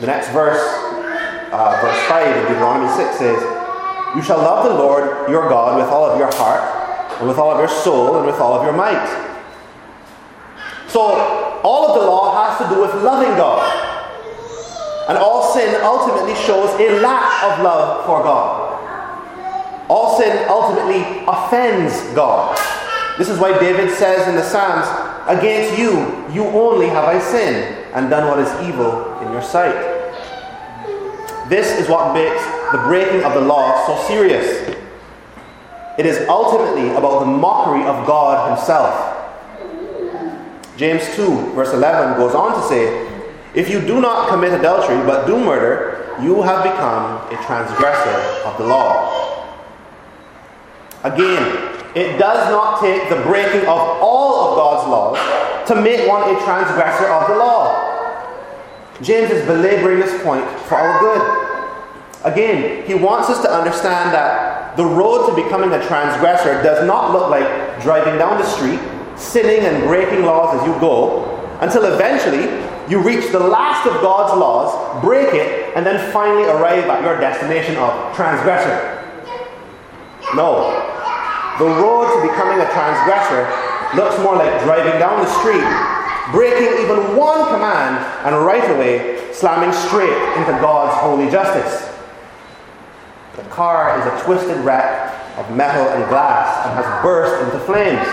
The 0.00 0.06
next 0.06 0.28
verse, 0.30 0.60
uh, 1.52 1.78
verse 1.80 1.98
5 2.08 2.36
of 2.36 2.48
Deuteronomy 2.48 2.94
6 2.96 3.16
says, 3.16 3.42
You 4.14 4.22
shall 4.22 4.38
love 4.38 4.64
the 4.64 4.74
Lord 4.74 5.30
your 5.30 5.48
God 5.48 5.78
with 5.78 5.88
all 5.88 6.04
of 6.04 6.18
your 6.18 6.30
heart, 6.34 7.18
and 7.18 7.28
with 7.28 7.38
all 7.38 7.50
of 7.50 7.58
your 7.58 7.68
soul, 7.68 8.18
and 8.18 8.26
with 8.26 8.36
all 8.36 8.54
of 8.54 8.64
your 8.64 8.74
might. 8.74 9.06
So, 10.88 11.00
all 11.62 11.88
of 11.88 12.00
the 12.00 12.06
law 12.06 12.46
has 12.46 12.58
to 12.58 12.74
do 12.74 12.80
with 12.80 12.94
loving 13.02 13.36
God. 13.36 13.75
And 15.08 15.16
all 15.16 15.54
sin 15.54 15.80
ultimately 15.82 16.34
shows 16.34 16.70
a 16.80 17.00
lack 17.00 17.42
of 17.44 17.62
love 17.62 18.06
for 18.06 18.22
God. 18.22 18.66
All 19.88 20.18
sin 20.18 20.46
ultimately 20.48 21.24
offends 21.28 22.02
God. 22.14 22.58
This 23.18 23.28
is 23.28 23.38
why 23.38 23.58
David 23.58 23.90
says 23.94 24.26
in 24.28 24.34
the 24.34 24.42
Psalms, 24.42 24.86
Against 25.28 25.76
you, 25.78 25.90
you 26.32 26.44
only 26.46 26.88
have 26.88 27.04
I 27.04 27.18
sinned 27.18 27.74
and 27.94 28.08
done 28.08 28.28
what 28.28 28.38
is 28.38 28.68
evil 28.68 29.18
in 29.20 29.32
your 29.32 29.42
sight. 29.42 29.74
This 31.48 31.80
is 31.80 31.88
what 31.88 32.12
makes 32.14 32.44
the 32.70 32.78
breaking 32.78 33.24
of 33.24 33.34
the 33.34 33.40
law 33.40 33.86
so 33.86 33.96
serious. 34.06 34.68
It 35.98 36.06
is 36.06 36.28
ultimately 36.28 36.90
about 36.90 37.20
the 37.20 37.26
mockery 37.26 37.82
of 37.86 38.06
God 38.06 38.56
Himself. 38.56 39.14
James 40.76 41.02
2, 41.16 41.54
verse 41.54 41.72
11 41.72 42.18
goes 42.18 42.34
on 42.34 42.60
to 42.60 42.68
say, 42.68 43.15
if 43.56 43.70
you 43.70 43.80
do 43.80 44.00
not 44.00 44.28
commit 44.28 44.52
adultery 44.52 44.98
but 45.06 45.26
do 45.26 45.38
murder, 45.38 46.14
you 46.20 46.42
have 46.42 46.62
become 46.62 47.16
a 47.32 47.42
transgressor 47.44 48.46
of 48.46 48.56
the 48.58 48.64
law. 48.64 49.48
Again, 51.04 51.72
it 51.94 52.18
does 52.18 52.50
not 52.50 52.80
take 52.80 53.08
the 53.08 53.16
breaking 53.22 53.62
of 53.62 53.78
all 53.78 54.50
of 54.50 54.56
God's 54.56 54.88
laws 54.88 55.66
to 55.68 55.80
make 55.80 56.06
one 56.06 56.22
a 56.22 56.38
transgressor 56.44 57.06
of 57.06 57.28
the 57.28 57.36
law. 57.36 57.82
James 59.00 59.30
is 59.30 59.46
belaboring 59.46 60.00
this 60.00 60.22
point 60.22 60.44
for 60.68 60.76
our 60.76 61.00
good. 61.00 61.46
Again, 62.24 62.86
he 62.86 62.94
wants 62.94 63.30
us 63.30 63.40
to 63.40 63.50
understand 63.50 64.12
that 64.12 64.76
the 64.76 64.84
road 64.84 65.28
to 65.28 65.42
becoming 65.42 65.72
a 65.72 65.86
transgressor 65.86 66.62
does 66.62 66.86
not 66.86 67.12
look 67.12 67.30
like 67.30 67.82
driving 67.82 68.18
down 68.18 68.38
the 68.38 68.44
street, 68.44 68.80
sinning 69.16 69.60
and 69.64 69.84
breaking 69.84 70.24
laws 70.24 70.60
as 70.60 70.66
you 70.66 70.78
go, 70.78 71.24
until 71.60 71.84
eventually 71.84 72.48
you 72.88 73.00
reach 73.00 73.32
the 73.32 73.40
last 73.40 73.86
of 73.86 74.00
God's 74.00 74.38
laws, 74.38 75.02
break 75.02 75.34
it, 75.34 75.76
and 75.76 75.84
then 75.84 76.12
finally 76.12 76.44
arrive 76.44 76.84
at 76.84 77.02
your 77.02 77.18
destination 77.18 77.76
of 77.76 78.14
transgressor. 78.14 79.02
No. 80.34 80.70
The 81.58 81.66
road 81.66 82.06
to 82.14 82.28
becoming 82.28 82.60
a 82.60 82.68
transgressor 82.70 83.48
looks 83.96 84.18
more 84.22 84.36
like 84.36 84.62
driving 84.62 84.98
down 85.00 85.24
the 85.24 85.30
street, 85.40 85.66
breaking 86.32 86.84
even 86.84 87.16
one 87.16 87.48
command, 87.48 88.04
and 88.26 88.44
right 88.44 88.70
away 88.70 89.32
slamming 89.32 89.72
straight 89.72 90.16
into 90.38 90.52
God's 90.60 90.94
holy 91.00 91.30
justice. 91.30 91.92
The 93.36 93.42
car 93.50 93.98
is 94.00 94.06
a 94.06 94.24
twisted 94.24 94.58
wreck 94.64 95.12
of 95.38 95.54
metal 95.54 95.86
and 95.88 96.08
glass 96.08 96.66
and 96.66 96.74
has 96.74 97.02
burst 97.02 97.44
into 97.44 97.58
flames. 97.66 98.06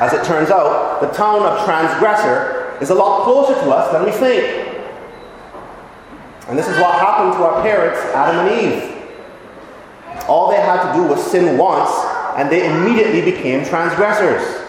As 0.00 0.14
it 0.14 0.24
turns 0.24 0.50
out, 0.50 1.02
the 1.02 1.08
town 1.08 1.42
of 1.42 1.62
Transgressor 1.66 2.59
is 2.80 2.90
a 2.90 2.94
lot 2.94 3.24
closer 3.24 3.54
to 3.54 3.70
us 3.70 3.92
than 3.92 4.04
we 4.04 4.10
think. 4.10 4.68
And 6.48 6.58
this 6.58 6.66
is 6.66 6.76
what 6.78 6.98
happened 6.98 7.34
to 7.34 7.44
our 7.44 7.62
parents, 7.62 8.00
Adam 8.14 8.46
and 8.46 8.60
Eve. 8.60 8.96
All 10.28 10.50
they 10.50 10.56
had 10.56 10.90
to 10.90 10.98
do 10.98 11.06
was 11.06 11.24
sin 11.30 11.56
once, 11.56 11.90
and 12.36 12.50
they 12.50 12.66
immediately 12.66 13.22
became 13.22 13.64
transgressors. 13.64 14.66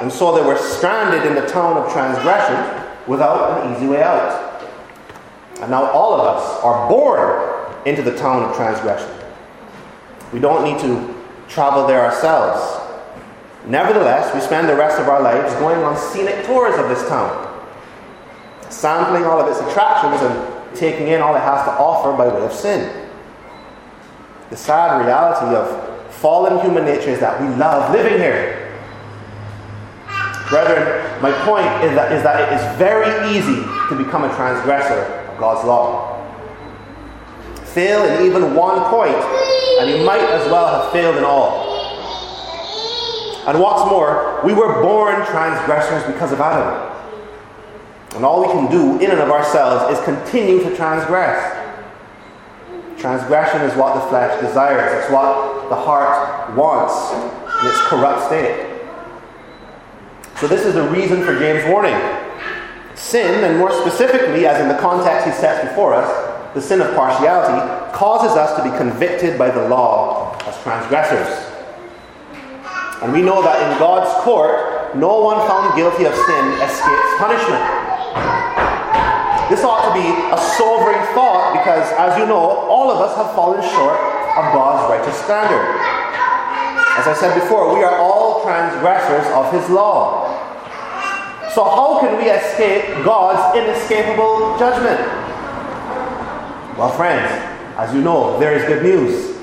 And 0.00 0.12
so 0.12 0.34
they 0.34 0.46
were 0.46 0.58
stranded 0.58 1.24
in 1.26 1.34
the 1.34 1.46
town 1.46 1.78
of 1.78 1.90
transgression 1.92 2.84
without 3.06 3.64
an 3.64 3.74
easy 3.74 3.86
way 3.86 4.02
out. 4.02 4.62
And 5.60 5.70
now 5.70 5.90
all 5.90 6.14
of 6.14 6.36
us 6.36 6.62
are 6.62 6.88
born 6.88 7.86
into 7.86 8.02
the 8.02 8.16
town 8.18 8.42
of 8.42 8.54
transgression. 8.56 9.08
We 10.32 10.40
don't 10.40 10.64
need 10.64 10.78
to 10.80 11.14
travel 11.48 11.86
there 11.86 12.04
ourselves. 12.04 12.85
Nevertheless, 13.66 14.32
we 14.32 14.40
spend 14.40 14.68
the 14.68 14.76
rest 14.76 15.00
of 15.00 15.08
our 15.08 15.20
lives 15.20 15.52
going 15.54 15.82
on 15.82 15.96
scenic 15.96 16.46
tours 16.46 16.78
of 16.78 16.88
this 16.88 17.06
town, 17.08 17.64
sampling 18.70 19.24
all 19.24 19.40
of 19.40 19.48
its 19.48 19.58
attractions 19.58 20.22
and 20.22 20.76
taking 20.76 21.08
in 21.08 21.20
all 21.20 21.34
it 21.34 21.40
has 21.40 21.64
to 21.64 21.72
offer 21.72 22.16
by 22.16 22.28
way 22.28 22.44
of 22.44 22.52
sin. 22.52 23.08
The 24.50 24.56
sad 24.56 25.04
reality 25.04 25.56
of 25.56 26.14
fallen 26.14 26.60
human 26.64 26.84
nature 26.84 27.10
is 27.10 27.18
that 27.18 27.40
we 27.40 27.48
love 27.56 27.92
living 27.92 28.18
here. 28.18 28.62
Brethren, 30.48 31.20
my 31.20 31.32
point 31.44 31.66
is 31.82 31.92
that, 31.96 32.12
is 32.12 32.22
that 32.22 32.40
it 32.40 32.54
is 32.54 32.78
very 32.78 33.36
easy 33.36 33.62
to 33.88 33.96
become 33.96 34.22
a 34.22 34.32
transgressor 34.36 35.00
of 35.32 35.38
God's 35.40 35.66
law. 35.66 36.22
Fail 37.64 38.04
in 38.04 38.26
even 38.26 38.54
one 38.54 38.80
point, 38.88 39.16
and 39.80 39.90
you 39.90 40.06
might 40.06 40.20
as 40.20 40.48
well 40.50 40.82
have 40.82 40.92
failed 40.92 41.16
in 41.16 41.24
all. 41.24 41.65
And 43.46 43.60
what's 43.60 43.88
more, 43.88 44.40
we 44.44 44.52
were 44.52 44.82
born 44.82 45.24
transgressors 45.26 46.02
because 46.12 46.32
of 46.32 46.40
Adam. 46.40 46.94
And 48.16 48.24
all 48.24 48.40
we 48.40 48.48
can 48.48 48.68
do 48.70 48.98
in 48.98 49.10
and 49.10 49.20
of 49.20 49.30
ourselves 49.30 49.96
is 49.96 50.04
continue 50.04 50.62
to 50.64 50.74
transgress. 50.74 51.52
Transgression 52.98 53.60
is 53.60 53.76
what 53.76 53.94
the 53.94 54.00
flesh 54.08 54.40
desires, 54.40 55.04
it's 55.04 55.12
what 55.12 55.68
the 55.68 55.76
heart 55.76 56.56
wants 56.56 57.12
in 57.60 57.70
its 57.70 57.80
corrupt 57.82 58.26
state. 58.26 58.72
So, 60.40 60.48
this 60.48 60.66
is 60.66 60.74
the 60.74 60.82
reason 60.88 61.22
for 61.22 61.38
James' 61.38 61.66
warning. 61.70 61.98
Sin, 62.94 63.44
and 63.44 63.58
more 63.58 63.70
specifically, 63.70 64.46
as 64.46 64.60
in 64.60 64.68
the 64.68 64.78
context 64.78 65.26
he 65.26 65.32
sets 65.32 65.68
before 65.68 65.94
us, 65.94 66.54
the 66.54 66.60
sin 66.60 66.80
of 66.80 66.94
partiality, 66.94 67.92
causes 67.94 68.36
us 68.36 68.56
to 68.56 68.68
be 68.68 68.76
convicted 68.76 69.38
by 69.38 69.50
the 69.50 69.68
law 69.68 70.36
as 70.46 70.60
transgressors. 70.62 71.55
And 73.02 73.12
we 73.12 73.20
know 73.20 73.42
that 73.42 73.60
in 73.60 73.78
God's 73.78 74.08
court, 74.24 74.96
no 74.96 75.20
one 75.20 75.36
found 75.46 75.76
guilty 75.76 76.08
of 76.08 76.14
sin 76.14 76.44
escapes 76.64 77.12
punishment. 77.20 77.60
This 79.52 79.62
ought 79.62 79.84
to 79.86 79.92
be 79.94 80.08
a 80.32 80.38
sobering 80.56 80.98
thought 81.12 81.52
because, 81.54 81.86
as 82.00 82.18
you 82.18 82.26
know, 82.26 82.40
all 82.66 82.90
of 82.90 82.98
us 82.98 83.14
have 83.14 83.36
fallen 83.36 83.60
short 83.62 84.00
of 84.34 84.44
God's 84.56 84.88
righteous 84.90 85.14
standard. 85.22 85.62
As 86.96 87.06
I 87.06 87.14
said 87.14 87.38
before, 87.38 87.76
we 87.76 87.84
are 87.84 88.00
all 88.00 88.42
transgressors 88.42 89.28
of 89.36 89.52
His 89.52 89.68
law. 89.68 90.24
So, 91.52 91.62
how 91.64 92.00
can 92.00 92.16
we 92.16 92.30
escape 92.30 93.04
God's 93.04 93.56
inescapable 93.56 94.58
judgment? 94.58 94.98
Well, 96.76 96.90
friends, 96.96 97.30
as 97.76 97.94
you 97.94 98.00
know, 98.00 98.40
there 98.40 98.56
is 98.56 98.64
good 98.64 98.82
news. 98.82 99.35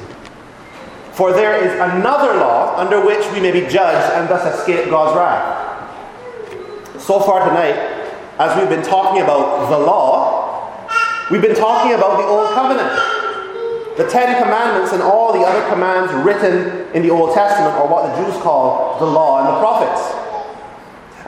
For 1.13 1.31
there 1.31 1.63
is 1.63 1.71
another 1.73 2.39
law 2.39 2.75
under 2.75 3.05
which 3.05 3.23
we 3.31 3.39
may 3.39 3.51
be 3.51 3.61
judged 3.61 4.13
and 4.17 4.27
thus 4.27 4.43
escape 4.55 4.89
God's 4.89 5.15
wrath. 5.15 7.01
So 7.01 7.19
far 7.19 7.47
tonight, 7.47 7.75
as 8.39 8.57
we've 8.57 8.69
been 8.69 8.83
talking 8.83 9.21
about 9.21 9.69
the 9.69 9.77
law, 9.77 10.89
we've 11.29 11.41
been 11.41 11.55
talking 11.55 11.93
about 11.93 12.17
the 12.17 12.25
Old 12.25 12.49
Covenant. 12.55 12.89
The 13.95 14.09
Ten 14.09 14.41
Commandments 14.41 14.91
and 14.91 15.03
all 15.03 15.33
the 15.33 15.45
other 15.45 15.61
commands 15.69 16.11
written 16.25 16.91
in 16.95 17.03
the 17.03 17.11
Old 17.11 17.35
Testament, 17.35 17.75
or 17.75 17.87
what 17.87 18.09
the 18.09 18.23
Jews 18.23 18.41
call 18.41 18.97
the 18.97 19.05
law 19.05 19.45
and 19.45 19.49
the 19.53 19.59
prophets. 19.59 20.01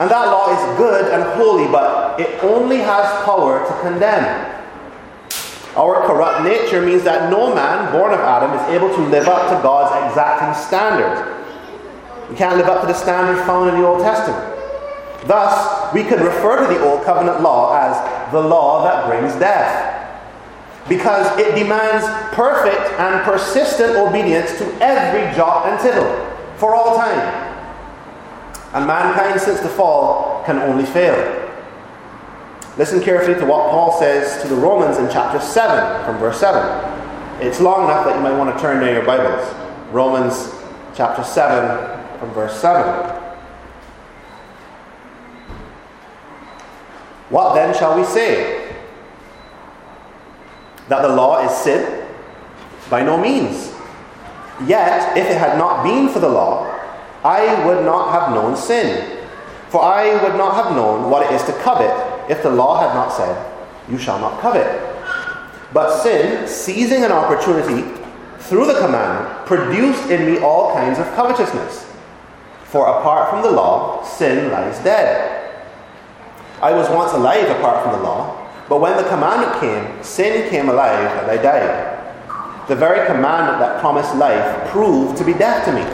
And 0.00 0.10
that 0.10 0.26
law 0.26 0.50
is 0.50 0.76
good 0.76 1.14
and 1.14 1.22
holy, 1.38 1.70
but 1.70 2.18
it 2.18 2.42
only 2.42 2.78
has 2.78 3.24
power 3.24 3.64
to 3.64 3.80
condemn. 3.82 4.55
Our 5.76 6.06
corrupt 6.06 6.42
nature 6.42 6.80
means 6.80 7.04
that 7.04 7.30
no 7.30 7.54
man 7.54 7.92
born 7.92 8.14
of 8.14 8.20
Adam 8.20 8.50
is 8.58 8.74
able 8.74 8.88
to 8.88 9.02
live 9.10 9.28
up 9.28 9.54
to 9.54 9.62
God's 9.62 9.92
exacting 10.08 10.54
standard. 10.54 11.36
We 12.30 12.36
can't 12.36 12.56
live 12.56 12.66
up 12.66 12.80
to 12.80 12.86
the 12.86 12.94
standard 12.94 13.44
found 13.44 13.68
in 13.70 13.80
the 13.80 13.86
Old 13.86 14.00
Testament. 14.00 14.56
Thus, 15.26 15.92
we 15.92 16.02
could 16.02 16.20
refer 16.20 16.66
to 16.66 16.74
the 16.74 16.82
Old 16.82 17.04
Covenant 17.04 17.42
law 17.42 17.76
as 17.76 18.32
the 18.32 18.40
law 18.40 18.84
that 18.84 19.06
brings 19.06 19.34
death. 19.38 19.92
Because 20.88 21.26
it 21.38 21.54
demands 21.54 22.06
perfect 22.34 22.98
and 22.98 23.22
persistent 23.24 23.96
obedience 23.96 24.56
to 24.58 24.64
every 24.80 25.34
jot 25.36 25.68
and 25.68 25.80
tittle 25.80 26.08
for 26.56 26.74
all 26.74 26.96
time. 26.96 27.44
And 28.72 28.86
mankind, 28.86 29.40
since 29.40 29.60
the 29.60 29.68
fall, 29.68 30.42
can 30.46 30.58
only 30.58 30.84
fail. 30.84 31.45
Listen 32.78 33.00
carefully 33.00 33.38
to 33.40 33.46
what 33.46 33.70
Paul 33.70 33.98
says 33.98 34.42
to 34.42 34.48
the 34.48 34.54
Romans 34.54 34.98
in 34.98 35.08
chapter 35.10 35.40
7, 35.40 36.04
from 36.04 36.18
verse 36.18 36.38
7. 36.38 37.40
It's 37.40 37.58
long 37.58 37.84
enough 37.84 38.04
that 38.04 38.14
you 38.14 38.20
might 38.20 38.36
want 38.36 38.54
to 38.54 38.60
turn 38.60 38.84
to 38.84 38.92
your 38.92 39.02
Bibles. 39.02 39.50
Romans 39.92 40.52
chapter 40.94 41.24
7, 41.24 42.18
from 42.18 42.30
verse 42.34 42.54
7. 42.60 42.84
What 47.30 47.54
then 47.54 47.74
shall 47.74 47.98
we 47.98 48.04
say? 48.04 48.76
That 50.90 51.00
the 51.00 51.08
law 51.08 51.42
is 51.46 51.56
sin? 51.56 52.06
By 52.90 53.02
no 53.02 53.16
means. 53.16 53.72
Yet, 54.66 55.16
if 55.16 55.26
it 55.26 55.38
had 55.38 55.56
not 55.56 55.82
been 55.82 56.10
for 56.10 56.18
the 56.18 56.28
law, 56.28 56.78
I 57.24 57.64
would 57.64 57.86
not 57.86 58.12
have 58.12 58.34
known 58.34 58.54
sin. 58.54 59.26
For 59.70 59.82
I 59.82 60.22
would 60.22 60.36
not 60.36 60.62
have 60.62 60.76
known 60.76 61.10
what 61.10 61.24
it 61.24 61.34
is 61.34 61.42
to 61.44 61.52
covet 61.62 62.05
if 62.28 62.42
the 62.42 62.50
law 62.50 62.80
had 62.80 62.94
not 62.94 63.12
said, 63.12 63.36
You 63.90 63.98
shall 63.98 64.18
not 64.18 64.40
covet. 64.40 64.66
But 65.72 66.02
sin, 66.02 66.46
seizing 66.48 67.04
an 67.04 67.12
opportunity 67.12 67.82
through 68.38 68.66
the 68.66 68.78
commandment, 68.78 69.46
produced 69.46 70.10
in 70.10 70.26
me 70.32 70.38
all 70.38 70.72
kinds 70.72 70.98
of 70.98 71.06
covetousness. 71.14 71.92
For 72.64 72.86
apart 72.86 73.30
from 73.30 73.42
the 73.42 73.50
law, 73.50 74.04
sin 74.04 74.50
lies 74.50 74.78
dead. 74.84 75.62
I 76.62 76.72
was 76.72 76.88
once 76.88 77.12
alive 77.12 77.48
apart 77.58 77.82
from 77.82 77.92
the 77.92 78.02
law, 78.06 78.48
but 78.68 78.80
when 78.80 78.96
the 78.96 79.08
commandment 79.08 79.60
came, 79.60 80.02
sin 80.02 80.48
came 80.50 80.68
alive 80.68 81.22
and 81.22 81.30
I 81.30 81.36
died. 81.36 82.68
The 82.68 82.74
very 82.74 83.06
commandment 83.06 83.58
that 83.60 83.80
promised 83.80 84.14
life 84.16 84.68
proved 84.70 85.16
to 85.18 85.24
be 85.24 85.34
death 85.34 85.64
to 85.66 85.72
me. 85.72 85.84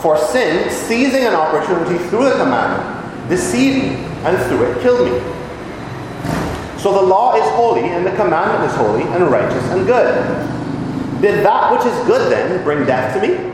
For 0.00 0.16
sin, 0.18 0.70
seizing 0.70 1.24
an 1.24 1.34
opportunity 1.34 1.98
through 2.08 2.24
the 2.24 2.32
commandment, 2.32 3.28
deceived 3.28 3.84
me 3.84 3.90
and 4.24 4.38
through 4.46 4.70
it 4.70 4.82
killed 4.82 5.06
me. 5.06 5.35
So 6.78 6.92
the 6.92 7.02
law 7.02 7.34
is 7.34 7.42
holy, 7.54 7.88
and 7.88 8.06
the 8.06 8.14
commandment 8.16 8.70
is 8.70 8.76
holy, 8.76 9.02
and 9.02 9.30
righteous, 9.30 9.64
and 9.70 9.86
good. 9.86 10.14
Did 11.20 11.44
that 11.44 11.72
which 11.72 11.86
is 11.86 12.06
good 12.06 12.30
then 12.30 12.62
bring 12.62 12.84
death 12.86 13.14
to 13.14 13.26
me? 13.26 13.52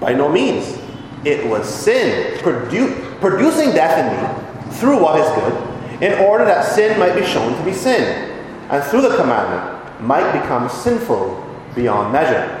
By 0.00 0.12
no 0.12 0.28
means. 0.28 0.78
It 1.24 1.46
was 1.46 1.66
sin 1.66 2.38
produ- 2.40 3.20
producing 3.20 3.70
death 3.70 3.98
in 3.98 4.06
me 4.12 4.74
through 4.78 5.00
what 5.00 5.18
is 5.18 5.26
good, 5.40 6.02
in 6.02 6.18
order 6.18 6.44
that 6.44 6.64
sin 6.74 6.98
might 6.98 7.14
be 7.14 7.24
shown 7.24 7.56
to 7.56 7.64
be 7.64 7.72
sin, 7.72 8.30
and 8.70 8.84
through 8.84 9.02
the 9.02 9.16
commandment 9.16 10.02
might 10.02 10.32
become 10.32 10.68
sinful 10.68 11.40
beyond 11.74 12.12
measure. 12.12 12.60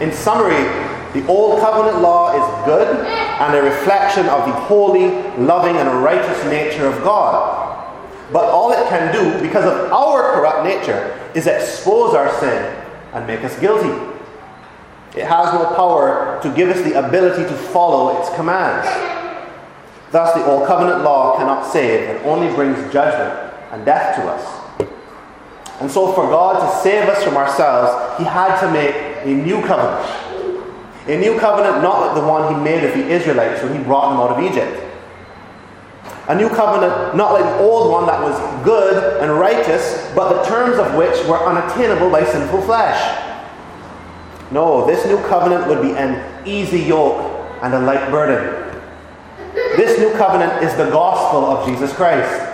In 0.00 0.10
summary, 0.12 0.64
the 1.12 1.24
Old 1.28 1.60
Covenant 1.60 2.00
law 2.02 2.32
is 2.32 2.66
good 2.66 3.23
and 3.40 3.54
a 3.54 3.62
reflection 3.62 4.26
of 4.26 4.46
the 4.46 4.52
holy, 4.52 5.08
loving, 5.36 5.76
and 5.76 6.02
righteous 6.02 6.44
nature 6.44 6.86
of 6.86 7.02
God. 7.02 7.62
But 8.32 8.44
all 8.44 8.72
it 8.72 8.88
can 8.88 9.12
do, 9.12 9.40
because 9.40 9.64
of 9.64 9.92
our 9.92 10.32
corrupt 10.32 10.64
nature, 10.64 11.18
is 11.34 11.46
expose 11.46 12.14
our 12.14 12.32
sin 12.40 12.84
and 13.12 13.26
make 13.26 13.44
us 13.44 13.58
guilty. 13.58 13.90
It 15.16 15.26
has 15.26 15.52
no 15.54 15.74
power 15.76 16.40
to 16.42 16.52
give 16.54 16.68
us 16.70 16.82
the 16.82 16.98
ability 17.06 17.42
to 17.44 17.54
follow 17.54 18.20
its 18.20 18.34
commands. 18.34 18.88
Thus, 20.10 20.34
the 20.34 20.44
Old 20.46 20.66
Covenant 20.66 21.02
law 21.02 21.36
cannot 21.36 21.70
save, 21.70 22.08
it 22.08 22.24
only 22.24 22.52
brings 22.54 22.76
judgment 22.92 23.54
and 23.72 23.84
death 23.84 24.16
to 24.16 24.22
us. 24.22 24.90
And 25.80 25.90
so, 25.90 26.12
for 26.12 26.28
God 26.28 26.60
to 26.60 26.82
save 26.82 27.08
us 27.08 27.22
from 27.24 27.36
ourselves, 27.36 28.18
He 28.18 28.24
had 28.24 28.60
to 28.60 28.70
make 28.70 28.94
a 29.24 29.28
new 29.28 29.60
covenant. 29.62 30.23
A 31.06 31.18
new 31.18 31.38
covenant 31.38 31.82
not 31.82 32.00
like 32.00 32.14
the 32.14 32.26
one 32.26 32.54
he 32.54 32.60
made 32.60 32.82
with 32.82 32.94
the 32.94 33.06
Israelites 33.08 33.62
when 33.62 33.76
he 33.76 33.84
brought 33.84 34.10
them 34.10 34.20
out 34.20 34.30
of 34.30 34.50
Egypt. 34.50 34.80
A 36.28 36.34
new 36.34 36.48
covenant 36.48 37.14
not 37.14 37.32
like 37.32 37.44
the 37.44 37.58
old 37.58 37.92
one 37.92 38.06
that 38.06 38.20
was 38.20 38.64
good 38.64 39.22
and 39.22 39.38
righteous, 39.38 40.10
but 40.14 40.32
the 40.32 40.48
terms 40.48 40.78
of 40.78 40.94
which 40.94 41.14
were 41.26 41.36
unattainable 41.36 42.10
by 42.10 42.24
sinful 42.24 42.62
flesh. 42.62 43.20
No, 44.50 44.86
this 44.86 45.04
new 45.04 45.18
covenant 45.28 45.66
would 45.68 45.82
be 45.82 45.90
an 45.90 46.46
easy 46.46 46.80
yoke 46.80 47.20
and 47.62 47.74
a 47.74 47.80
light 47.80 48.10
burden. 48.10 48.80
This 49.76 49.98
new 49.98 50.12
covenant 50.12 50.62
is 50.62 50.74
the 50.76 50.88
gospel 50.90 51.44
of 51.44 51.66
Jesus 51.66 51.92
Christ. 51.92 52.50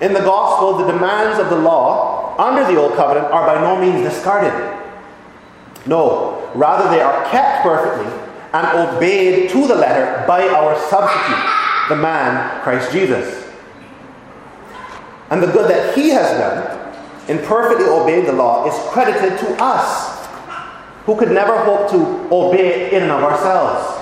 In 0.00 0.14
the 0.14 0.20
gospel, 0.20 0.78
the 0.78 0.92
demands 0.92 1.38
of 1.38 1.50
the 1.50 1.56
law 1.56 2.36
under 2.38 2.72
the 2.72 2.80
old 2.80 2.94
covenant 2.94 3.26
are 3.26 3.46
by 3.46 3.60
no 3.60 3.76
means 3.78 4.08
discarded. 4.08 4.52
No, 5.86 6.37
Rather, 6.54 6.90
they 6.90 7.00
are 7.00 7.28
kept 7.30 7.62
perfectly 7.62 8.10
and 8.52 8.96
obeyed 8.96 9.50
to 9.50 9.66
the 9.66 9.74
letter 9.74 10.24
by 10.26 10.48
our 10.48 10.78
substitute, 10.88 11.88
the 11.88 11.96
man, 11.96 12.62
Christ 12.62 12.90
Jesus. 12.92 13.46
And 15.30 15.42
the 15.42 15.46
good 15.48 15.70
that 15.70 15.94
he 15.94 16.08
has 16.10 16.30
done 16.38 16.94
in 17.28 17.44
perfectly 17.44 17.84
obeying 17.84 18.24
the 18.24 18.32
law 18.32 18.66
is 18.66 18.74
credited 18.90 19.38
to 19.38 19.62
us, 19.62 20.26
who 21.04 21.16
could 21.16 21.30
never 21.30 21.58
hope 21.58 21.90
to 21.90 22.34
obey 22.34 22.86
it 22.86 22.92
in 22.94 23.02
and 23.02 23.12
of 23.12 23.22
ourselves. 23.22 23.94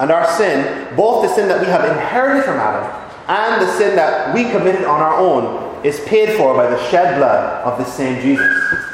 And 0.00 0.10
our 0.10 0.26
sin, 0.36 0.96
both 0.96 1.22
the 1.22 1.34
sin 1.34 1.48
that 1.48 1.60
we 1.60 1.66
have 1.66 1.84
inherited 1.84 2.44
from 2.44 2.56
Adam 2.56 2.90
and 3.28 3.62
the 3.62 3.70
sin 3.76 3.94
that 3.96 4.34
we 4.34 4.44
committed 4.50 4.84
on 4.84 5.00
our 5.00 5.14
own, 5.14 5.84
is 5.84 6.00
paid 6.00 6.36
for 6.38 6.54
by 6.54 6.68
the 6.68 6.82
shed 6.90 7.18
blood 7.18 7.62
of 7.64 7.78
the 7.78 7.84
same 7.84 8.20
Jesus. 8.22 8.93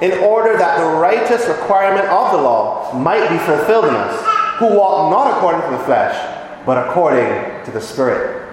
in 0.00 0.12
order 0.18 0.56
that 0.56 0.78
the 0.78 0.98
righteous 0.98 1.46
requirement 1.48 2.06
of 2.06 2.32
the 2.32 2.38
law 2.38 2.92
might 2.94 3.28
be 3.28 3.38
fulfilled 3.38 3.86
in 3.86 3.94
us, 3.94 4.58
who 4.58 4.66
walk 4.66 5.10
not 5.10 5.36
according 5.36 5.62
to 5.62 5.76
the 5.76 5.84
flesh, 5.84 6.14
but 6.64 6.88
according 6.88 7.64
to 7.64 7.70
the 7.70 7.80
Spirit. 7.80 8.46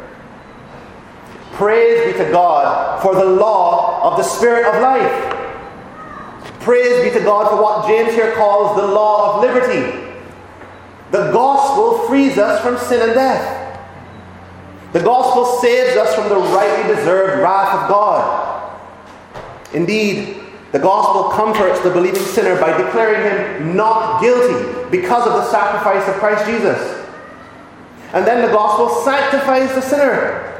Praise 1.54 2.12
be 2.12 2.18
to 2.18 2.32
God 2.32 3.02
for 3.02 3.16
the 3.16 3.26
law 3.26 4.12
of 4.12 4.18
the 4.18 4.24
Spirit 4.24 4.66
of 4.66 4.82
life. 4.82 5.32
Praise 6.60 7.04
be 7.04 7.18
to 7.18 7.24
God 7.24 7.50
for 7.50 7.62
what 7.62 7.88
James 7.88 8.14
here 8.14 8.34
calls 8.34 8.76
the 8.76 8.88
law 8.88 9.36
of 9.36 9.42
liberty. 9.42 10.02
The 11.12 11.32
gospel 11.32 12.08
frees 12.08 12.38
us 12.38 12.60
from 12.62 12.78
sin 12.78 13.02
and 13.02 13.14
death. 13.14 13.62
The 14.92 15.04
gospel 15.04 15.60
saves 15.62 15.96
us 15.96 16.16
from 16.16 16.30
the 16.30 16.36
rightly 16.36 16.96
deserved 16.96 17.42
wrath 17.42 17.84
of 17.84 17.90
God. 17.90 18.80
Indeed, 19.74 20.35
the 20.76 20.82
gospel 20.82 21.30
comforts 21.30 21.80
the 21.84 21.90
believing 21.90 22.22
sinner 22.22 22.60
by 22.60 22.76
declaring 22.76 23.22
him 23.24 23.78
not 23.78 24.20
guilty 24.20 24.90
because 24.92 25.26
of 25.26 25.32
the 25.32 25.50
sacrifice 25.50 26.06
of 26.06 26.16
Christ 26.16 26.46
Jesus. 26.46 27.08
And 28.12 28.28
then 28.28 28.46
the 28.46 28.52
gospel 28.52 28.90
sanctifies 29.06 29.74
the 29.74 29.80
sinner. 29.80 30.52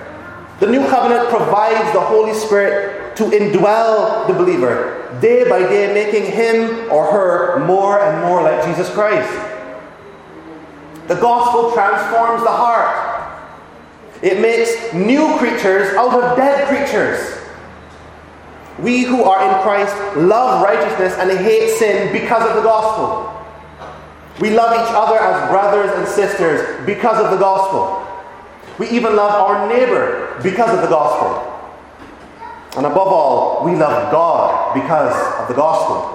The 0.62 0.68
new 0.68 0.88
covenant 0.88 1.28
provides 1.28 1.92
the 1.92 2.00
Holy 2.00 2.34
Spirit 2.34 3.18
to 3.18 3.26
indwell 3.26 4.26
the 4.26 4.34
believer, 4.34 5.20
day 5.20 5.50
by 5.50 5.60
day 5.60 5.94
making 5.94 6.32
him 6.32 6.90
or 6.90 7.12
her 7.12 7.60
more 7.66 8.00
and 8.00 8.22
more 8.22 8.42
like 8.42 8.66
Jesus 8.66 8.90
Christ. 8.94 9.30
The 11.10 11.16
gospel 11.16 11.74
transforms 11.74 12.42
the 12.42 12.52
heart. 12.52 13.44
It 14.22 14.40
makes 14.40 14.94
new 14.94 15.38
creatures 15.40 15.94
out 15.98 16.14
of 16.14 16.38
dead 16.38 16.70
creatures. 16.70 17.35
We 18.80 19.04
who 19.04 19.24
are 19.24 19.42
in 19.42 19.62
Christ 19.64 19.96
love 20.18 20.62
righteousness 20.62 21.16
and 21.18 21.32
hate 21.32 21.78
sin 21.78 22.12
because 22.12 22.48
of 22.50 22.56
the 22.56 22.62
gospel. 22.62 23.32
We 24.40 24.50
love 24.50 24.74
each 24.74 24.94
other 24.94 25.18
as 25.18 25.50
brothers 25.50 25.98
and 25.98 26.08
sisters 26.08 26.86
because 26.86 27.24
of 27.24 27.32
the 27.32 27.38
gospel. 27.38 28.02
We 28.78 28.90
even 28.90 29.16
love 29.16 29.32
our 29.32 29.70
neighbor 29.70 30.38
because 30.44 30.76
of 30.76 30.82
the 30.82 30.88
gospel. 30.88 31.52
And 32.76 32.86
above 32.86 33.08
all, 33.08 33.64
we 33.64 33.72
love 33.76 34.12
God 34.12 34.74
because 34.74 35.16
of 35.42 35.48
the 35.48 35.54
gospel. 35.54 36.12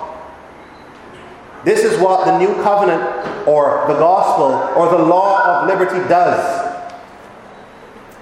This 1.65 1.85
is 1.85 1.99
what 1.99 2.27
the 2.27 2.39
new 2.39 2.55
covenant 2.63 3.03
or 3.49 3.85
the 3.89 3.95
gospel 3.95 4.53
or 4.79 4.91
the 4.91 5.03
law 5.03 5.63
of 5.63 5.69
liberty 5.69 6.07
does. 6.09 6.69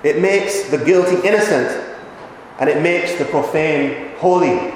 It 0.05 0.21
makes 0.21 0.71
the 0.71 0.79
guilty 0.79 1.27
innocent 1.27 1.97
and 2.61 2.71
it 2.71 2.81
makes 2.83 3.17
the 3.17 3.25
profane 3.25 4.08
holy. 4.19 4.73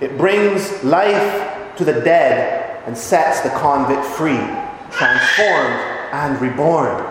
It 0.00 0.16
brings 0.18 0.82
life 0.84 1.76
to 1.76 1.84
the 1.84 2.00
dead 2.00 2.82
and 2.86 2.96
sets 2.96 3.40
the 3.40 3.50
convict 3.50 4.04
free, 4.04 4.40
transformed 4.90 5.80
and 6.12 6.40
reborn. 6.40 7.06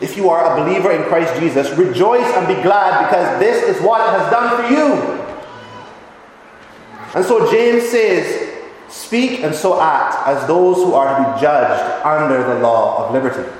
If 0.00 0.16
you 0.16 0.30
are 0.30 0.52
a 0.52 0.64
believer 0.64 0.90
in 0.90 1.02
Christ 1.04 1.38
Jesus, 1.40 1.70
rejoice 1.78 2.26
and 2.34 2.48
be 2.48 2.60
glad 2.62 3.06
because 3.06 3.38
this 3.38 3.62
is 3.76 3.82
what 3.82 4.00
it 4.00 4.18
has 4.18 4.30
done 4.30 4.56
for 4.56 4.68
you. 4.74 5.22
And 7.14 7.24
so 7.24 7.50
James 7.50 7.88
says, 7.88 8.50
Speak 8.88 9.40
and 9.40 9.54
so 9.54 9.80
act 9.80 10.28
as 10.28 10.46
those 10.46 10.76
who 10.76 10.92
are 10.92 11.16
to 11.16 11.32
be 11.32 11.40
judged 11.40 12.04
under 12.04 12.42
the 12.54 12.60
law 12.60 13.06
of 13.06 13.12
liberty. 13.12 13.50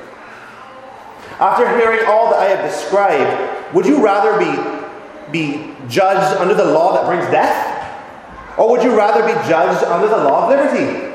After 1.40 1.66
hearing 1.78 2.06
all 2.06 2.30
that 2.30 2.38
I 2.38 2.44
have 2.54 2.70
described, 2.70 3.74
would 3.74 3.86
you 3.86 4.04
rather 4.04 4.38
be, 4.38 4.81
be 5.30 5.74
judged 5.88 6.36
under 6.38 6.54
the 6.54 6.64
law 6.64 6.94
that 6.94 7.06
brings 7.06 7.24
death? 7.30 7.68
Or 8.58 8.70
would 8.70 8.82
you 8.82 8.96
rather 8.96 9.22
be 9.22 9.32
judged 9.48 9.84
under 9.84 10.08
the 10.08 10.16
law 10.16 10.44
of 10.44 10.50
liberty? 10.50 11.14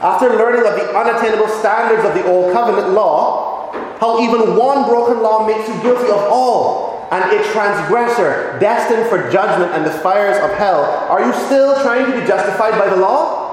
After 0.00 0.30
learning 0.30 0.66
of 0.66 0.74
the 0.74 0.96
unattainable 0.96 1.48
standards 1.48 2.04
of 2.04 2.14
the 2.14 2.26
Old 2.26 2.52
Covenant 2.52 2.92
law, 2.92 3.72
how 3.98 4.20
even 4.20 4.56
one 4.56 4.88
broken 4.88 5.22
law 5.22 5.46
makes 5.46 5.68
you 5.68 5.80
guilty 5.82 6.10
of 6.10 6.18
all, 6.30 7.08
and 7.10 7.24
a 7.32 7.44
transgressor 7.52 8.58
destined 8.60 9.08
for 9.08 9.30
judgment 9.30 9.72
and 9.72 9.86
the 9.86 9.90
fires 9.90 10.36
of 10.42 10.56
hell, 10.58 10.82
are 11.08 11.24
you 11.24 11.32
still 11.46 11.80
trying 11.82 12.10
to 12.10 12.20
be 12.20 12.26
justified 12.26 12.78
by 12.78 12.88
the 12.88 12.96
law? 12.96 13.44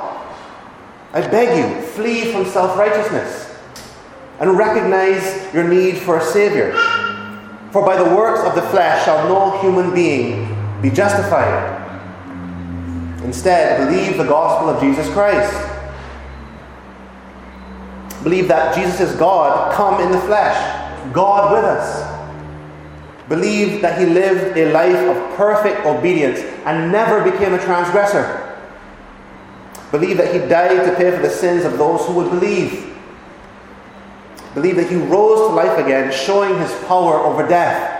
I 1.13 1.21
beg 1.21 1.57
you, 1.57 1.81
flee 1.89 2.31
from 2.31 2.45
self 2.45 2.77
righteousness 2.77 3.51
and 4.41 4.57
recognize 4.57 5.53
your 5.53 5.67
need 5.67 5.99
for 5.99 6.17
a 6.17 6.25
Savior. 6.25 6.73
For 7.71 7.85
by 7.85 7.95
the 7.95 8.15
works 8.15 8.41
of 8.41 8.55
the 8.55 8.61
flesh 8.69 9.05
shall 9.05 9.27
no 9.27 9.59
human 9.61 9.93
being 9.93 10.55
be 10.81 10.89
justified. 10.89 11.79
Instead, 13.23 13.87
believe 13.87 14.17
the 14.17 14.25
gospel 14.25 14.69
of 14.69 14.81
Jesus 14.81 15.09
Christ. 15.13 15.51
Believe 18.23 18.47
that 18.49 18.75
Jesus 18.75 18.99
is 18.99 19.15
God, 19.15 19.73
come 19.73 20.01
in 20.01 20.11
the 20.11 20.19
flesh, 20.21 21.13
God 21.13 21.53
with 21.53 21.63
us. 21.63 22.11
Believe 23.29 23.81
that 23.81 23.97
he 23.97 24.05
lived 24.05 24.57
a 24.57 24.71
life 24.73 25.15
of 25.15 25.37
perfect 25.37 25.85
obedience 25.85 26.39
and 26.65 26.91
never 26.91 27.23
became 27.23 27.53
a 27.53 27.59
transgressor. 27.59 28.57
Believe 29.91 30.17
that 30.17 30.33
he 30.33 30.47
died 30.49 30.85
to 30.85 30.95
pay 30.95 31.11
for 31.11 31.21
the 31.21 31.29
sins 31.29 31.63
of 31.63 31.77
those 31.77 32.05
who 32.05 32.13
would 32.15 32.29
believe. 32.29 32.90
Believe 34.53 34.75
that 34.75 34.89
he 34.89 34.95
rose 34.95 35.49
to 35.49 35.55
life 35.55 35.77
again, 35.77 36.11
showing 36.11 36.57
his 36.59 36.73
power 36.85 37.15
over 37.15 37.47
death. 37.47 37.99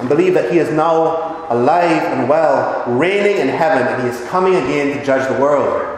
And 0.00 0.08
believe 0.08 0.34
that 0.34 0.50
he 0.50 0.58
is 0.58 0.70
now 0.72 1.46
alive 1.48 2.02
and 2.02 2.28
well, 2.28 2.84
reigning 2.92 3.36
in 3.36 3.48
heaven, 3.48 3.86
and 3.86 4.02
he 4.02 4.08
is 4.08 4.28
coming 4.28 4.54
again 4.54 4.96
to 4.96 5.04
judge 5.04 5.28
the 5.28 5.40
world. 5.40 5.88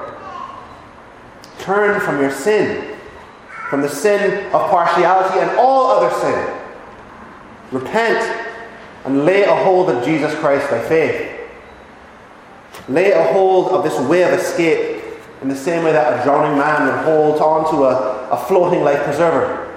Turn 1.59 1.99
from 2.01 2.21
your 2.21 2.31
sin, 2.31 2.99
from 3.71 3.81
the 3.81 3.89
sin 3.89 4.45
of 4.53 4.71
partiality 4.71 5.41
and 5.41 5.51
all 5.59 5.91
other 5.91 6.15
sin. 6.21 6.61
Repent 7.73 8.21
and 9.07 9.25
lay 9.25 9.45
a 9.45 9.55
hold 9.55 9.89
of 9.89 10.05
Jesus 10.05 10.35
Christ 10.35 10.69
by 10.71 10.81
faith. 10.81 11.31
Lay 12.89 13.13
a 13.13 13.33
hold 13.33 13.69
of 13.69 13.83
this 13.83 13.99
way 14.07 14.23
of 14.25 14.33
escape 14.33 14.94
in 15.45 15.51
the 15.51 15.55
same 15.55 15.85
way 15.85 15.93
that 15.93 16.19
a 16.19 16.25
drowning 16.25 16.57
man 16.57 16.87
would 16.87 17.05
hold 17.05 17.39
on 17.39 17.71
to 17.71 17.85
a, 17.85 18.31
a 18.31 18.47
floating 18.47 18.83
life 18.83 19.05
preserver. 19.05 19.77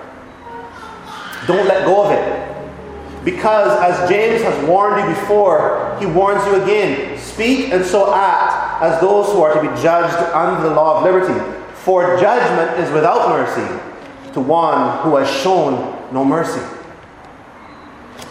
Don't 1.45 1.67
let 1.67 1.85
go 1.85 2.05
of 2.05 2.11
it. 2.13 3.25
Because, 3.25 3.77
as 3.81 4.09
James 4.09 4.41
has 4.43 4.65
warned 4.65 5.03
you 5.03 5.13
before, 5.13 5.97
he 5.99 6.05
warns 6.05 6.45
you 6.45 6.63
again 6.63 7.19
speak 7.19 7.73
and 7.73 7.83
so 7.83 8.13
act 8.13 8.81
as 8.81 9.01
those 9.01 9.25
who 9.33 9.41
are 9.41 9.55
to 9.55 9.59
be 9.59 9.81
judged 9.81 10.15
under 10.33 10.69
the 10.69 10.73
law 10.73 10.99
of 10.99 11.03
liberty. 11.03 11.37
For 11.83 12.17
judgment 12.17 12.79
is 12.79 12.89
without 12.93 13.27
mercy 13.27 13.67
to 14.31 14.39
one 14.39 14.99
who 14.99 15.17
has 15.17 15.29
shown 15.41 16.01
no 16.13 16.23
mercy. 16.23 16.65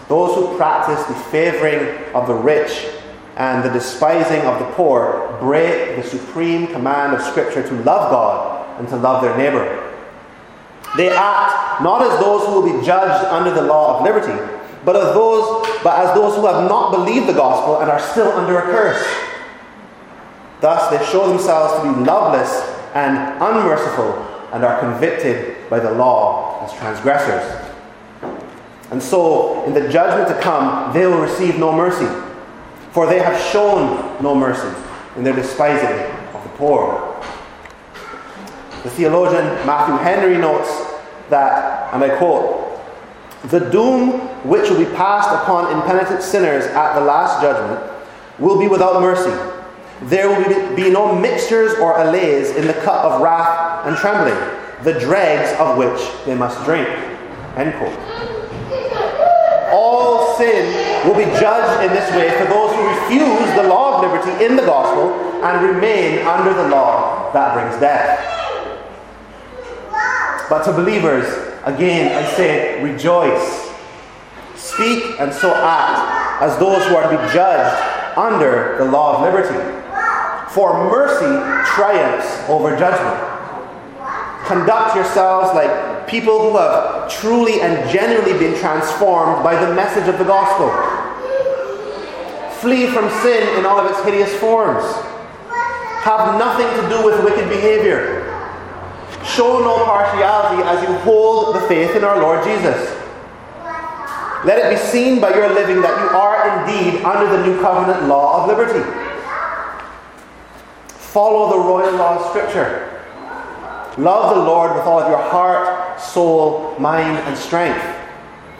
Those 0.09 0.35
who 0.37 0.57
practice 0.57 1.05
the 1.05 1.14
favoring 1.25 2.14
of 2.14 2.29
the 2.29 2.35
rich 2.35 2.95
and 3.37 3.62
the 3.62 3.70
despising 3.70 4.40
of 4.42 4.59
the 4.59 4.64
poor 4.72 5.37
break 5.40 5.96
the 5.96 6.03
supreme 6.09 6.66
command 6.68 7.14
of 7.14 7.22
Scripture 7.22 7.66
to 7.66 7.75
love 7.83 8.11
God 8.11 8.81
and 8.81 8.88
to 8.88 8.96
love 8.96 9.22
their 9.22 9.37
neighbor. 9.37 9.83
They 10.96 11.11
act 11.11 11.83
not 11.83 12.01
as 12.03 12.18
those 12.20 12.46
who 12.46 12.61
will 12.61 12.79
be 12.81 12.87
judged 12.87 13.27
under 13.27 13.53
the 13.53 13.62
law 13.62 13.99
of 13.99 14.05
liberty, 14.05 14.33
but 14.85 14.96
as 14.96 15.14
those, 15.14 15.66
but 15.83 15.99
as 15.99 16.14
those 16.14 16.37
who 16.37 16.46
have 16.46 16.68
not 16.68 16.92
believed 16.92 17.27
the 17.27 17.35
gospel 17.35 17.81
and 17.81 17.90
are 17.90 18.01
still 18.01 18.33
under 18.33 18.59
a 18.59 18.62
curse. 18.62 19.05
Thus, 20.61 20.90
they 20.90 21.05
show 21.12 21.29
themselves 21.29 21.75
to 21.75 21.83
be 21.83 22.07
loveless 22.07 22.51
and 22.94 23.18
unmerciful 23.42 24.14
and 24.53 24.64
are 24.64 24.81
convicted 24.81 25.68
by 25.68 25.81
the 25.81 25.90
law 25.90 26.64
as 26.64 26.72
transgressors. 26.79 27.62
And 28.90 29.03
so, 29.03 29.64
in 29.64 29.75
the 29.75 29.88
judgment 29.88 30.29
to 30.29 30.40
come, 30.40 30.94
they 30.94 31.07
will 31.07 31.20
receive 31.20 31.59
no 31.59 31.72
mercy, 31.72 32.07
for 32.96 33.06
they 33.06 33.18
have 33.18 33.38
shown 33.52 34.22
no 34.22 34.35
mercy 34.35 34.74
in 35.16 35.22
their 35.22 35.35
despising 35.35 36.11
of 36.35 36.42
the 36.42 36.48
poor. 36.56 37.22
The 38.85 38.88
theologian 38.88 39.44
Matthew 39.66 39.96
Henry 39.96 40.38
notes 40.38 40.70
that, 41.28 41.92
and 41.92 42.02
I 42.02 42.16
quote, 42.16 42.80
the 43.50 43.61
doom 43.68 44.12
which 44.48 44.70
will 44.70 44.78
be 44.78 44.90
passed 44.96 45.28
upon 45.28 45.78
impenitent 45.78 46.22
sinners 46.22 46.64
at 46.68 46.94
the 46.94 47.02
last 47.02 47.42
judgment 47.42 47.92
will 48.38 48.59
be 48.59 48.66
without 48.66 49.02
mercy. 49.02 49.30
There 50.04 50.30
will 50.30 50.74
be 50.74 50.88
no 50.88 51.14
mixtures 51.14 51.74
or 51.74 51.98
allays 52.00 52.56
in 52.56 52.66
the 52.66 52.72
cup 52.72 53.04
of 53.04 53.20
wrath 53.20 53.87
and 53.87 53.94
trembling, 53.98 54.38
the 54.85 54.98
dregs 54.98 55.52
of 55.61 55.76
which 55.76 56.00
they 56.24 56.35
must 56.35 56.64
drink. 56.64 56.88
End 57.56 57.74
quote. 57.74 57.98
All 59.70 60.35
sin 60.38 60.95
will 61.06 61.14
be 61.14 61.30
judged 61.38 61.84
in 61.86 61.92
this 61.92 62.10
way 62.12 62.30
for 62.36 62.50
those 62.50 62.74
who 62.74 62.82
refuse 62.88 63.54
the 63.54 63.62
law 63.62 63.96
of 63.96 64.10
liberty 64.10 64.44
in 64.44 64.56
the 64.56 64.66
gospel 64.66 65.12
and 65.44 65.64
remain 65.64 66.26
under 66.26 66.52
the 66.52 66.68
law 66.68 67.30
that 67.32 67.54
brings 67.54 67.80
death. 67.80 68.18
But 70.48 70.64
to 70.64 70.72
believers, 70.72 71.26
again 71.64 72.16
I 72.16 72.28
say, 72.34 72.82
rejoice. 72.82 73.70
Speak 74.56 75.20
and 75.20 75.32
so 75.32 75.54
act 75.54 76.42
as 76.42 76.58
those 76.58 76.84
who 76.86 76.96
are 76.96 77.10
to 77.10 77.16
be 77.16 77.32
judged 77.32 78.18
under 78.18 78.76
the 78.78 78.84
law 78.84 79.16
of 79.16 79.22
liberty. 79.22 79.54
For 80.52 80.90
mercy 80.90 81.26
triumphs 81.74 82.48
over 82.48 82.76
judgment. 82.76 83.36
Conduct 84.46 84.94
yourselves 84.94 85.54
like 85.54 86.06
people 86.08 86.50
who 86.50 86.56
have 86.56 87.10
truly 87.10 87.60
and 87.60 87.90
genuinely 87.90 88.38
been 88.38 88.58
transformed 88.58 89.42
by 89.42 89.54
the 89.62 89.74
message 89.74 90.08
of 90.08 90.18
the 90.18 90.24
gospel. 90.24 90.95
Flee 92.60 92.86
from 92.86 93.10
sin 93.22 93.58
in 93.58 93.66
all 93.66 93.78
of 93.78 93.90
its 93.90 94.02
hideous 94.04 94.34
forms. 94.40 94.84
Have 96.06 96.38
nothing 96.38 96.68
to 96.80 96.88
do 96.88 97.04
with 97.04 97.22
wicked 97.24 97.48
behavior. 97.48 98.22
Show 99.24 99.58
no 99.60 99.84
partiality 99.84 100.62
as 100.62 100.88
you 100.88 100.94
hold 100.98 101.56
the 101.56 101.60
faith 101.62 101.96
in 101.96 102.04
our 102.04 102.20
Lord 102.20 102.44
Jesus. 102.44 102.96
Let 104.44 104.58
it 104.58 104.70
be 104.70 104.76
seen 104.76 105.20
by 105.20 105.34
your 105.34 105.52
living 105.52 105.82
that 105.82 106.00
you 106.00 106.16
are 106.16 106.60
indeed 106.60 107.02
under 107.04 107.36
the 107.36 107.46
new 107.46 107.60
covenant 107.60 108.06
law 108.06 108.42
of 108.42 108.48
liberty. 108.48 108.84
Follow 110.86 111.50
the 111.50 111.58
royal 111.58 111.96
law 111.96 112.20
of 112.20 112.30
Scripture. 112.30 113.02
Love 113.98 114.36
the 114.36 114.42
Lord 114.42 114.76
with 114.76 114.84
all 114.84 115.00
of 115.00 115.08
your 115.08 115.18
heart, 115.18 116.00
soul, 116.00 116.78
mind, 116.78 117.18
and 117.18 117.36
strength. 117.36 117.82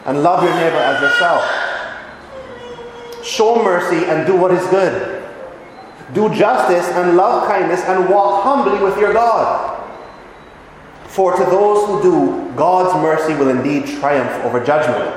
And 0.05 0.23
love 0.23 0.43
your 0.43 0.53
neighbor 0.53 0.75
as 0.75 1.01
yourself. 1.01 1.66
Show 3.27 3.61
mercy 3.61 4.05
and 4.05 4.25
do 4.25 4.35
what 4.35 4.51
is 4.51 4.65
good. 4.67 5.23
Do 6.13 6.33
justice 6.33 6.87
and 6.95 7.17
love 7.17 7.47
kindness 7.47 7.81
and 7.81 8.09
walk 8.09 8.43
humbly 8.43 8.81
with 8.81 8.97
your 8.97 9.13
God. 9.13 9.73
For 11.07 11.35
to 11.35 11.43
those 11.43 11.85
who 11.87 12.01
do, 12.01 12.53
God's 12.55 12.95
mercy 13.01 13.33
will 13.33 13.49
indeed 13.49 13.87
triumph 13.99 14.31
over 14.45 14.63
judgment. 14.63 15.13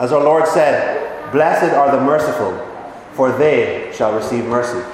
As 0.00 0.12
our 0.12 0.22
Lord 0.22 0.48
said, 0.48 1.30
Blessed 1.30 1.72
are 1.74 1.96
the 1.96 2.02
merciful, 2.02 2.58
for 3.12 3.32
they 3.32 3.90
shall 3.94 4.14
receive 4.14 4.44
mercy. 4.44 4.84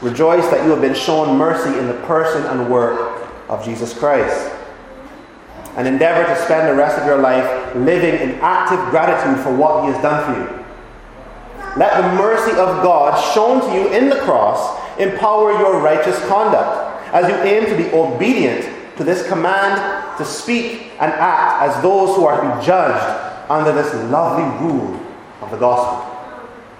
Rejoice 0.00 0.44
that 0.50 0.64
you 0.64 0.70
have 0.70 0.80
been 0.80 0.94
shown 0.94 1.36
mercy 1.36 1.78
in 1.78 1.86
the 1.86 1.94
person 2.06 2.44
and 2.46 2.70
work 2.70 3.28
of 3.48 3.64
Jesus 3.64 3.96
Christ. 3.96 4.55
And 5.76 5.86
endeavor 5.86 6.26
to 6.26 6.42
spend 6.42 6.68
the 6.68 6.74
rest 6.74 6.98
of 6.98 7.06
your 7.06 7.18
life 7.18 7.74
living 7.74 8.20
in 8.20 8.38
active 8.40 8.80
gratitude 8.90 9.42
for 9.44 9.54
what 9.54 9.84
He 9.84 9.92
has 9.92 10.02
done 10.02 10.24
for 10.24 10.40
you. 10.40 10.64
Let 11.76 12.00
the 12.00 12.16
mercy 12.16 12.52
of 12.52 12.82
God 12.82 13.20
shown 13.34 13.60
to 13.60 13.74
you 13.74 13.92
in 13.92 14.08
the 14.08 14.16
cross 14.16 14.80
empower 14.98 15.52
your 15.52 15.80
righteous 15.80 16.18
conduct 16.26 17.14
as 17.14 17.28
you 17.28 17.36
aim 17.42 17.66
to 17.66 17.76
be 17.76 17.94
obedient 17.94 18.96
to 18.96 19.04
this 19.04 19.28
command 19.28 20.16
to 20.16 20.24
speak 20.24 20.90
and 20.98 21.12
act 21.12 21.62
as 21.62 21.82
those 21.82 22.16
who 22.16 22.24
are 22.24 22.40
to 22.40 22.58
be 22.58 22.66
judged 22.66 23.50
under 23.50 23.72
this 23.72 23.92
lovely 24.10 24.66
rule 24.66 24.98
of 25.42 25.50
the 25.50 25.58
gospel. 25.58 26.15